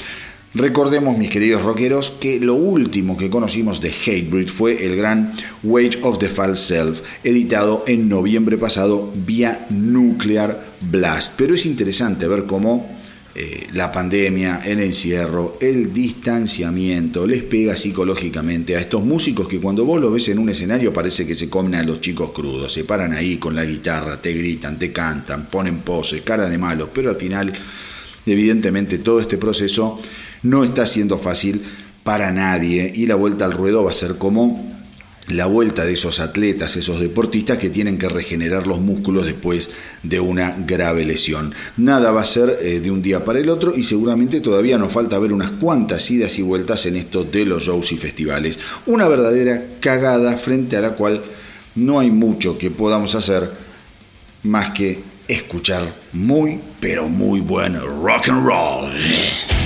[0.53, 5.99] Recordemos, mis queridos rockeros, que lo último que conocimos de Hatebreed fue el gran Wage
[6.01, 11.33] of the False Self, editado en noviembre pasado vía Nuclear Blast.
[11.37, 12.96] Pero es interesante ver cómo
[13.39, 19.85] eh, la pandemia, el encierro, el distanciamiento les pega psicológicamente a estos músicos que cuando
[19.85, 22.83] vos lo ves en un escenario parece que se comen a los chicos crudos, se
[22.83, 27.11] paran ahí con la guitarra, te gritan, te cantan, ponen poses, cara de malos, pero
[27.11, 27.53] al final,
[28.25, 30.01] evidentemente, todo este proceso
[30.41, 31.61] no está siendo fácil
[32.03, 34.76] para nadie y la vuelta al ruedo va a ser como
[35.27, 39.69] la vuelta de esos atletas, esos deportistas que tienen que regenerar los músculos después
[40.03, 41.53] de una grave lesión.
[41.75, 44.93] Nada va a ser eh, de un día para el otro y seguramente todavía nos
[44.93, 48.57] falta ver unas cuantas idas y vueltas en esto de los shows y festivales.
[48.85, 51.21] Una verdadera cagada frente a la cual
[51.75, 53.49] no hay mucho que podamos hacer
[54.43, 59.56] más que escuchar muy, pero muy buen rock and roll.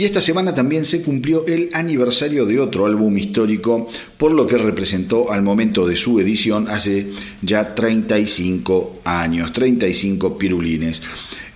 [0.00, 3.86] Y esta semana también se cumplió el aniversario de otro álbum histórico,
[4.16, 7.08] por lo que representó al momento de su edición hace
[7.42, 11.02] ya 35 años, 35 pirulines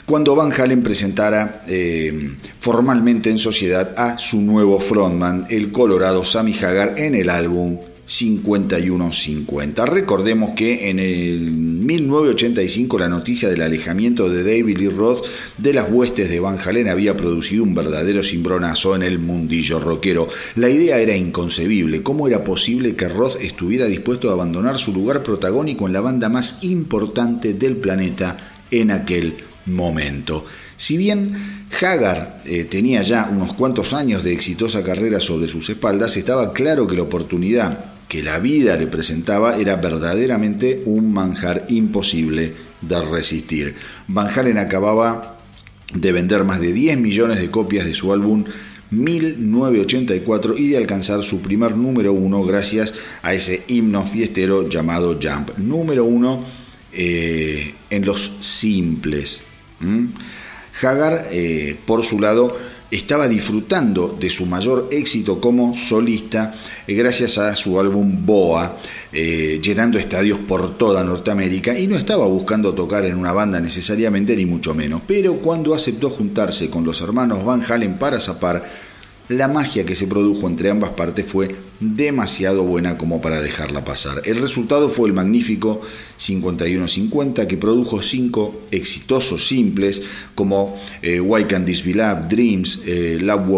[0.05, 6.53] cuando Van Halen presentara eh, formalmente en sociedad a su nuevo frontman, el colorado Sammy
[6.53, 9.86] Hagar, en el álbum 5150.
[9.86, 15.24] Recordemos que en el 1985 la noticia del alejamiento de David Lee Roth
[15.57, 20.28] de las huestes de Van Halen había producido un verdadero cimbronazo en el mundillo rockero.
[20.57, 22.02] La idea era inconcebible.
[22.02, 26.28] ¿Cómo era posible que Roth estuviera dispuesto a abandonar su lugar protagónico en la banda
[26.28, 28.36] más importante del planeta
[28.70, 29.34] en aquel
[29.66, 30.44] momento?
[30.76, 36.16] Si bien Hagar eh, tenía ya unos cuantos años de exitosa carrera sobre sus espaldas,
[36.16, 42.55] estaba claro que la oportunidad que la vida le presentaba era verdaderamente un manjar imposible
[42.80, 43.74] de resistir.
[44.09, 45.38] Van Halen acababa
[45.92, 48.44] de vender más de 10 millones de copias de su álbum
[48.90, 55.57] 1984 y de alcanzar su primer número uno gracias a ese himno fiestero llamado Jump.
[55.59, 56.44] Número uno
[56.92, 59.42] eh, en los simples.
[60.82, 62.57] Hagar, eh, por su lado,
[62.91, 66.55] estaba disfrutando de su mayor éxito como solista
[66.87, 68.76] eh, gracias a su álbum Boa,
[69.12, 74.37] eh, llenando estadios por toda Norteamérica y no estaba buscando tocar en una banda necesariamente
[74.37, 75.03] ni mucho menos.
[75.07, 78.64] Pero cuando aceptó juntarse con los hermanos Van Halen para zapar,
[79.29, 84.22] la magia que se produjo entre ambas partes fue demasiado buena como para dejarla pasar.
[84.25, 85.81] El resultado fue el magnífico
[86.20, 90.03] 51-50 que produjo cinco exitosos simples
[90.35, 93.49] como eh, Why Can't This Be Love, Dreams, eh, Love,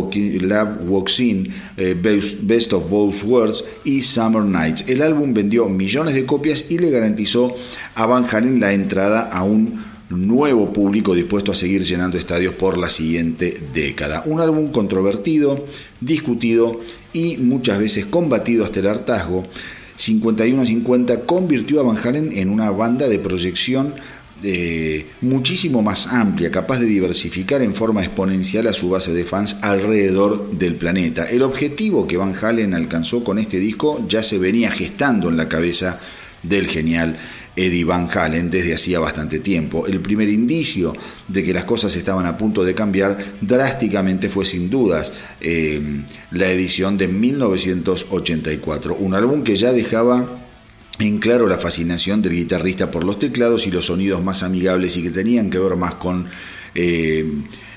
[0.86, 1.94] Walks In, eh,
[2.42, 4.84] Best of Both Worlds y Summer Nights.
[4.88, 7.54] El álbum vendió millones de copias y le garantizó
[7.94, 12.78] a Van Halen la entrada a un nuevo público dispuesto a seguir llenando estadios por
[12.78, 14.22] la siguiente década.
[14.26, 15.64] Un álbum controvertido,
[16.00, 16.80] discutido
[17.12, 19.44] y muchas veces combatido hasta el hartazgo.
[19.98, 23.94] 51-50 convirtió a Van Halen en una banda de proyección
[24.42, 29.56] eh, muchísimo más amplia, capaz de diversificar en forma exponencial a su base de fans
[29.62, 31.24] alrededor del planeta.
[31.24, 35.48] El objetivo que Van Halen alcanzó con este disco ya se venía gestando en la
[35.48, 35.98] cabeza
[36.42, 37.16] del genial
[37.56, 39.86] Eddie Van Halen desde hacía bastante tiempo.
[39.86, 40.94] El primer indicio
[41.26, 45.80] de que las cosas estaban a punto de cambiar drásticamente fue sin dudas eh,
[46.30, 50.42] la edición de 1984, un álbum que ya dejaba
[50.98, 55.02] en claro la fascinación del guitarrista por los teclados y los sonidos más amigables y
[55.02, 56.28] que tenían que ver más con...
[56.74, 57.24] Eh,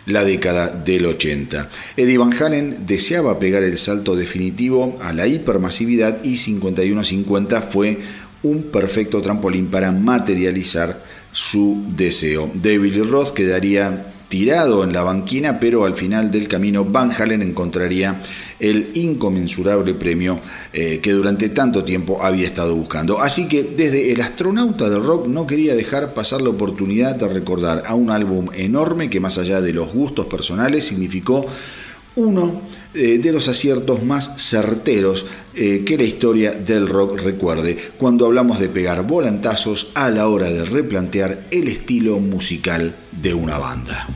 [0.09, 1.69] la década del 80.
[1.95, 7.99] Eddie Van Halen deseaba pegar el salto definitivo a la hipermasividad y 51-50 fue
[8.43, 12.49] un perfecto trampolín para materializar su deseo.
[12.53, 18.21] David Roth quedaría tirado en la banquina, pero al final del camino Van Halen encontraría
[18.59, 20.39] el inconmensurable premio
[20.71, 23.19] eh, que durante tanto tiempo había estado buscando.
[23.19, 27.83] Así que desde el astronauta del rock no quería dejar pasar la oportunidad de recordar
[27.87, 31.47] a un álbum enorme que más allá de los gustos personales significó
[32.19, 32.61] uno
[32.93, 38.59] eh, de los aciertos más certeros eh, que la historia del rock recuerde, cuando hablamos
[38.59, 44.07] de pegar volantazos a la hora de replantear el estilo musical de una banda.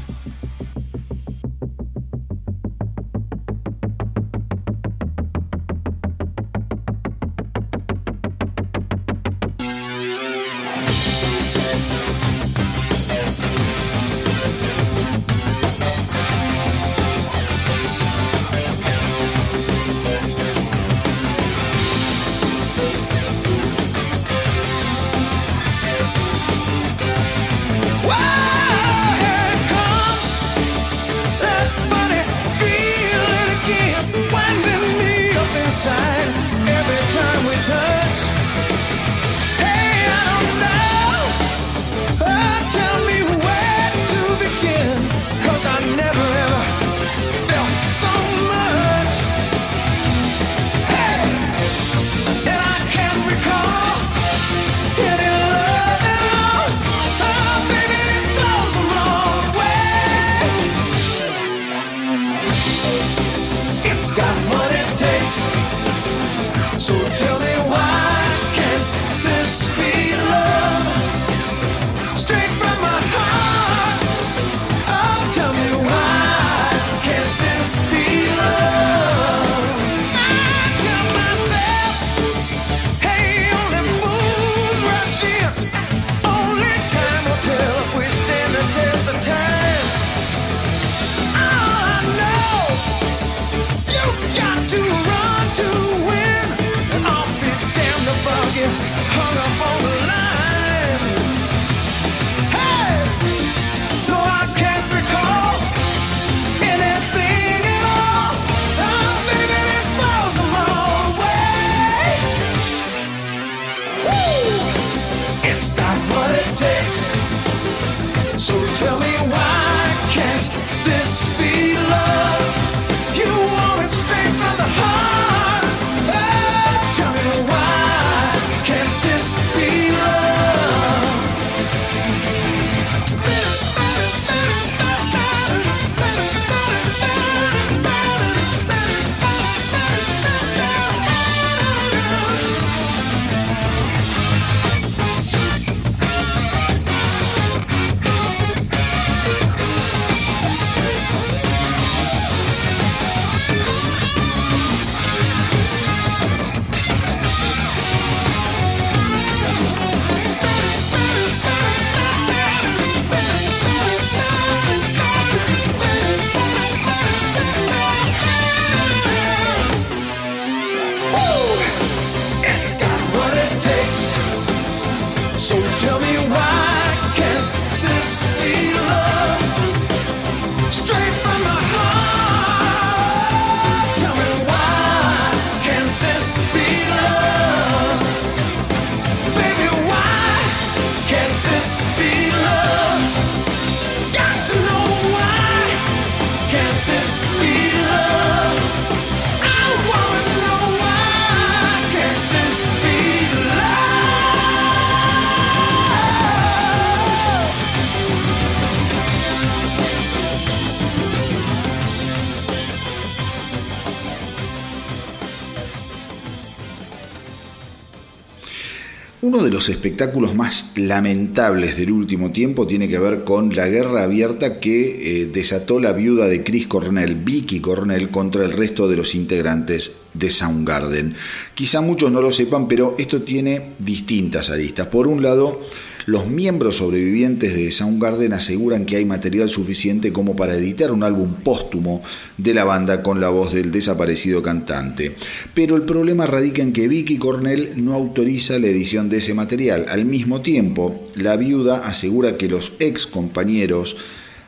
[219.53, 225.21] Los espectáculos más lamentables del último tiempo tiene que ver con la guerra abierta que
[225.21, 229.97] eh, desató la viuda de Chris Cornell, Vicky Cornell, contra el resto de los integrantes
[230.15, 231.13] de Soundgarden.
[231.53, 234.87] Quizá muchos no lo sepan, pero esto tiene distintas aristas.
[234.87, 235.61] Por un lado,
[236.05, 241.33] los miembros sobrevivientes de Soundgarden aseguran que hay material suficiente como para editar un álbum
[241.33, 242.01] póstumo
[242.37, 245.15] de la banda con la voz del desaparecido cantante.
[245.53, 249.85] Pero el problema radica en que Vicky Cornell no autoriza la edición de ese material.
[249.89, 253.97] Al mismo tiempo, la viuda asegura que los ex compañeros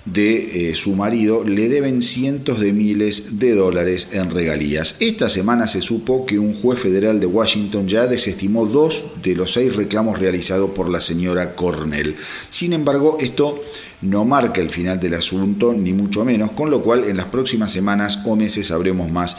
[0.06, 4.98] de eh, su marido le deben cientos de miles de dólares en regalías.
[4.99, 9.53] Esta semana se supo que un juez federal de Washington ya desestimó dos de los
[9.53, 12.15] seis reclamos realizados por la señora Cornell.
[12.52, 13.60] Sin embargo, esto
[14.02, 17.72] no marca el final del asunto, ni mucho menos, con lo cual en las próximas
[17.72, 19.38] semanas o meses sabremos más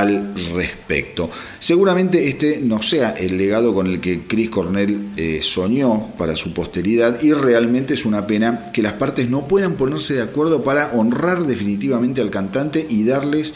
[0.00, 1.28] al respecto.
[1.58, 6.54] Seguramente este no sea el legado con el que Chris Cornell eh, soñó para su
[6.54, 10.92] posteridad y realmente es una pena que las partes no puedan ponerse de acuerdo para
[10.92, 13.52] honrar definitivamente al cantante y darles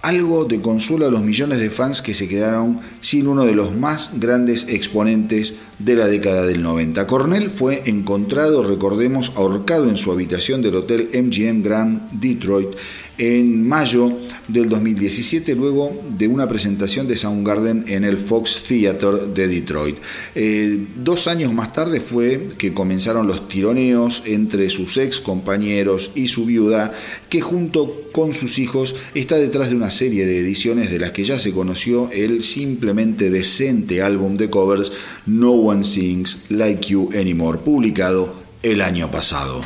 [0.00, 3.76] algo de consuelo a los millones de fans que se quedaron sin uno de los
[3.76, 7.06] más grandes exponentes de la década del 90.
[7.06, 12.70] Cornell fue encontrado, recordemos, ahorcado en su habitación del hotel MGM Grand Detroit
[13.18, 14.12] en mayo
[14.48, 19.96] del 2017, luego de una presentación de Soundgarden en el Fox Theater de Detroit.
[20.34, 26.28] Eh, dos años más tarde fue que comenzaron los tironeos entre sus ex compañeros y
[26.28, 26.92] su viuda,
[27.28, 31.24] que junto con sus hijos está detrás de una serie de ediciones de las que
[31.24, 34.92] ya se conoció el simplemente decente álbum de covers
[35.26, 39.62] No One Sings Like You Anymore, publicado el año pasado.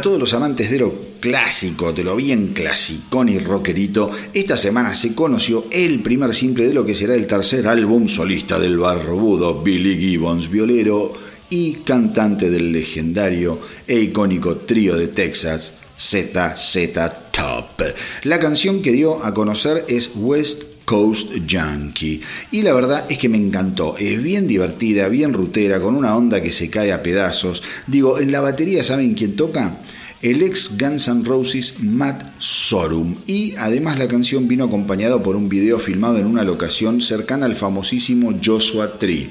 [0.00, 4.94] Para todos los amantes de lo clásico, de lo bien clasicón y rockerito, esta semana
[4.94, 9.62] se conoció el primer simple de lo que será el tercer álbum solista del barbudo
[9.62, 11.12] Billy Gibbons, violero
[11.50, 16.78] y cantante del legendario e icónico trío de Texas, ZZ
[17.30, 17.82] Top.
[18.22, 22.20] La canción que dio a conocer es West Coast Yankee.
[22.50, 23.96] Y la verdad es que me encantó.
[23.96, 27.62] Es bien divertida, bien rutera, con una onda que se cae a pedazos.
[27.86, 29.78] Digo, en la batería, ¿saben quién toca?
[30.22, 33.16] El ex Guns N' Roses Matt Sorum.
[33.26, 37.56] Y además la canción vino acompañado por un video filmado en una locación cercana al
[37.56, 39.30] famosísimo Joshua Tree.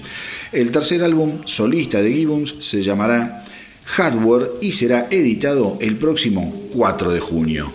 [0.51, 3.45] El tercer álbum solista de Gibbons se llamará
[3.85, 7.71] Hardware y será editado el próximo 4 de junio.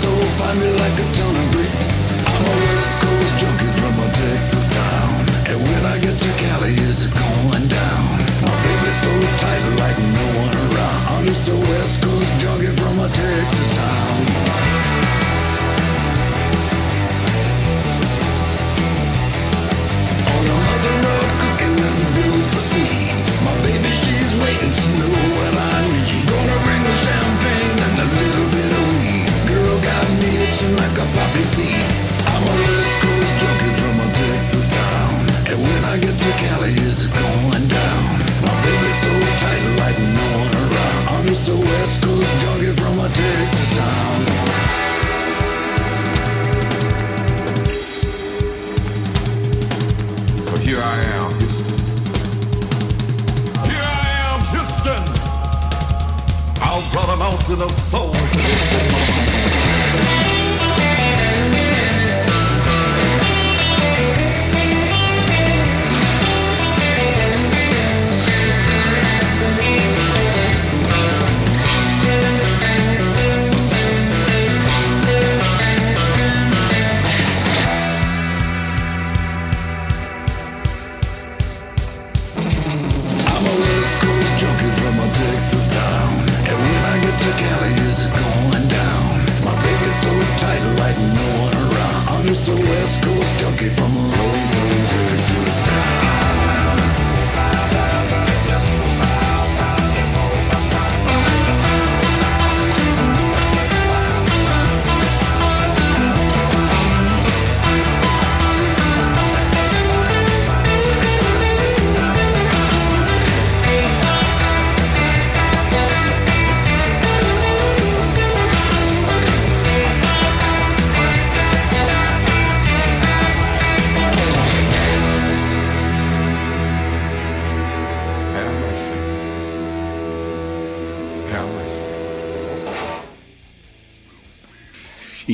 [0.00, 2.10] Baby, so find me like a ton of bricks.
[2.24, 5.12] I'm a West Coast junkie from a Texas town.
[5.52, 8.04] And when I get to Cali, it's going down.
[8.40, 9.12] My baby's so
[9.44, 11.00] tight, like no one around.
[11.12, 14.20] I'm just a West Coast junkie from a Texas town.
[20.32, 23.20] On a mother road cooking with blue for Steve.
[23.44, 26.24] My baby, she's waiting to know what I need.
[26.24, 27.49] Gonna bring her champagne
[30.68, 32.89] like a poppy seed.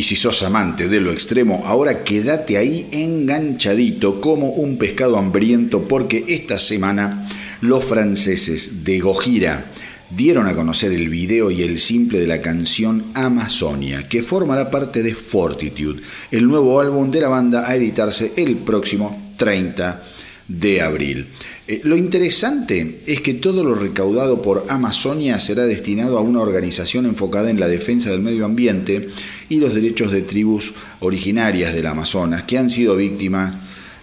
[0.06, 6.24] Si sos amante de lo extremo, ahora quédate ahí enganchadito como un pescado hambriento porque
[6.28, 7.28] esta semana
[7.60, 9.72] los franceses de Gojira
[10.10, 15.02] dieron a conocer el video y el simple de la canción Amazonia, que formará parte
[15.02, 20.04] de Fortitude, el nuevo álbum de la banda a editarse el próximo 30
[20.46, 21.26] de abril.
[21.66, 27.06] Eh, lo interesante es que todo lo recaudado por Amazonia será destinado a una organización
[27.06, 29.08] enfocada en la defensa del medio ambiente
[29.48, 33.54] y los derechos de tribus originarias del Amazonas que han sido víctimas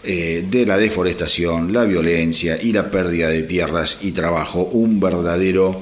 [0.03, 4.63] eh, de la deforestación, la violencia y la pérdida de tierras y trabajo.
[4.63, 5.81] Un verdadero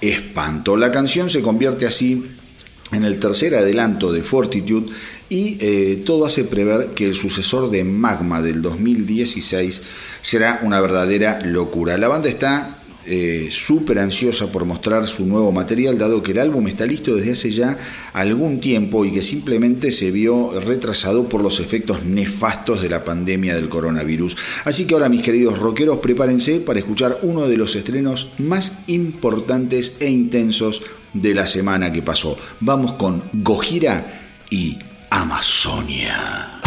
[0.00, 0.76] espanto.
[0.76, 2.24] La canción se convierte así
[2.92, 4.92] en el tercer adelanto de Fortitude
[5.28, 9.82] y eh, todo hace prever que el sucesor de Magma del 2016
[10.20, 11.96] será una verdadera locura.
[11.96, 12.73] La banda está
[13.06, 17.32] eh, súper ansiosa por mostrar su nuevo material, dado que el álbum está listo desde
[17.32, 17.78] hace ya
[18.12, 23.54] algún tiempo y que simplemente se vio retrasado por los efectos nefastos de la pandemia
[23.54, 24.36] del coronavirus.
[24.64, 29.96] Así que ahora, mis queridos rockeros, prepárense para escuchar uno de los estrenos más importantes
[30.00, 30.82] e intensos
[31.12, 32.38] de la semana que pasó.
[32.60, 34.78] Vamos con Gojira y
[35.10, 36.63] Amazonia.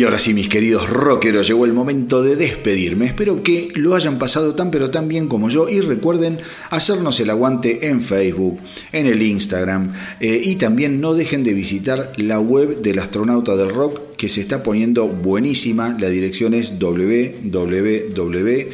[0.00, 3.04] Y ahora sí, mis queridos rockeros, llegó el momento de despedirme.
[3.04, 6.38] Espero que lo hayan pasado tan pero tan bien como yo y recuerden
[6.70, 8.56] hacernos el aguante en Facebook,
[8.92, 13.68] en el Instagram eh, y también no dejen de visitar la web del astronauta del
[13.68, 15.94] rock que se está poniendo buenísima.
[16.00, 18.70] La dirección es www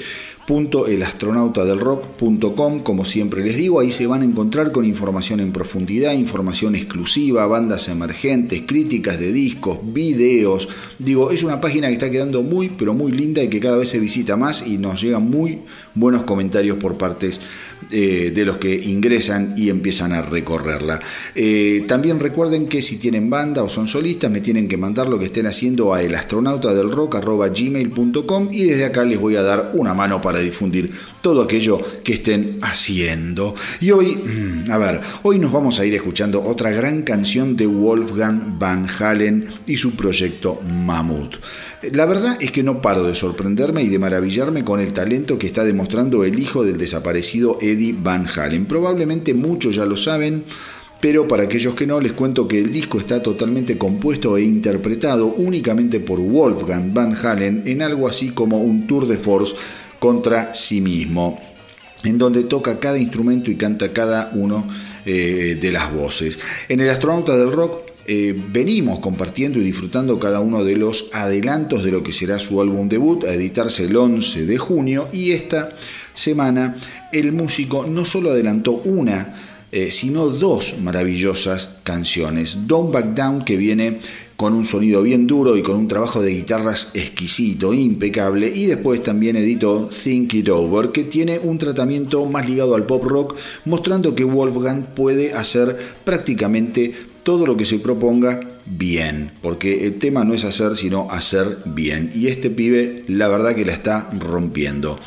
[0.49, 6.77] elastronautadelrock.com, como siempre les digo, ahí se van a encontrar con información en profundidad, información
[6.77, 10.69] exclusiva, bandas emergentes, críticas de discos, videos.
[11.01, 13.89] Digo, es una página que está quedando muy, pero muy linda y que cada vez
[13.89, 15.63] se visita más y nos llegan muy
[15.95, 17.41] buenos comentarios por partes
[17.91, 20.99] eh, de los que ingresan y empiezan a recorrerla.
[21.35, 25.17] Eh, también recuerden que si tienen banda o son solistas, me tienen que mandar lo
[25.19, 30.41] que estén haciendo a elastronautadelrock.gmail.com y desde acá les voy a dar una mano para
[30.41, 30.91] difundir
[31.23, 33.55] todo aquello que estén haciendo.
[33.81, 37.67] Y hoy, mm, a ver, hoy nos vamos a ir escuchando otra gran canción de
[37.67, 41.37] Wolfgang Van Halen y su proyecto Mammoth.
[41.93, 45.47] La verdad es que no paro de sorprenderme y de maravillarme con el talento que
[45.47, 47.59] está demostrando el hijo del desaparecido
[47.93, 48.67] Van Halen.
[48.67, 50.45] Probablemente muchos ya lo saben,
[51.01, 55.27] pero para aquellos que no, les cuento que el disco está totalmente compuesto e interpretado
[55.27, 59.55] únicamente por Wolfgang Van Halen en algo así como un tour de force
[59.99, 61.41] contra sí mismo,
[62.05, 64.67] en donde toca cada instrumento y canta cada uno
[65.05, 66.39] eh, de las voces.
[66.69, 71.83] En el astronauta del rock eh, venimos compartiendo y disfrutando cada uno de los adelantos
[71.83, 75.71] de lo que será su álbum debut, a editarse el 11 de junio, y esta
[76.15, 76.77] semana
[77.13, 79.35] el músico no solo adelantó una,
[79.73, 82.67] eh, sino dos maravillosas canciones.
[82.67, 83.99] Don't Back Down, que viene
[84.37, 89.03] con un sonido bien duro y con un trabajo de guitarras exquisito, impecable, y después
[89.03, 94.15] también editó Think It Over, que tiene un tratamiento más ligado al pop rock, mostrando
[94.15, 100.35] que Wolfgang puede hacer prácticamente todo lo que se proponga bien, porque el tema no
[100.35, 102.11] es hacer, sino hacer bien.
[102.15, 104.99] Y este pibe, la verdad que la está rompiendo.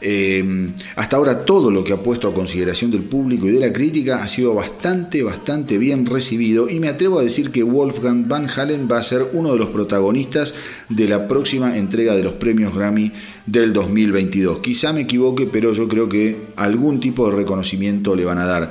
[0.00, 3.72] Eh, hasta ahora todo lo que ha puesto a consideración del público y de la
[3.72, 8.48] crítica ha sido bastante, bastante bien recibido y me atrevo a decir que Wolfgang Van
[8.48, 10.54] Halen va a ser uno de los protagonistas
[10.88, 13.12] de la próxima entrega de los premios Grammy
[13.44, 14.60] del 2022.
[14.60, 18.70] Quizá me equivoque, pero yo creo que algún tipo de reconocimiento le van a dar.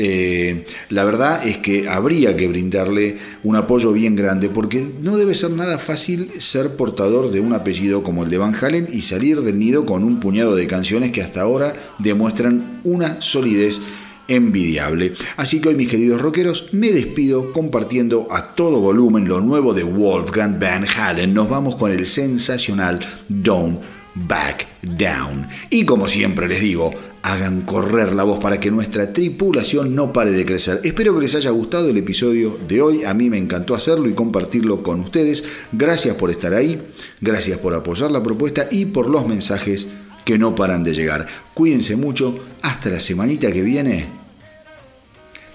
[0.00, 5.34] Eh, la verdad es que habría que brindarle un apoyo bien grande porque no debe
[5.34, 9.42] ser nada fácil ser portador de un apellido como el de Van Halen y salir
[9.42, 13.80] del nido con un puñado de canciones que hasta ahora demuestran una solidez
[14.28, 15.14] envidiable.
[15.36, 19.82] Así que hoy mis queridos rockeros me despido compartiendo a todo volumen lo nuevo de
[19.82, 21.34] Wolfgang Van Halen.
[21.34, 25.48] Nos vamos con el sensacional Don't Back Down.
[25.70, 26.92] Y como siempre les digo,
[27.22, 30.80] hagan correr la voz para que nuestra tripulación no pare de crecer.
[30.84, 33.04] Espero que les haya gustado el episodio de hoy.
[33.04, 35.44] A mí me encantó hacerlo y compartirlo con ustedes.
[35.72, 36.80] Gracias por estar ahí,
[37.20, 39.86] gracias por apoyar la propuesta y por los mensajes
[40.24, 41.26] que no paran de llegar.
[41.54, 42.38] Cuídense mucho.
[42.62, 44.06] Hasta la semanita que viene.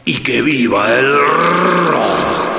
[0.06, 2.53] Y que viva el rock.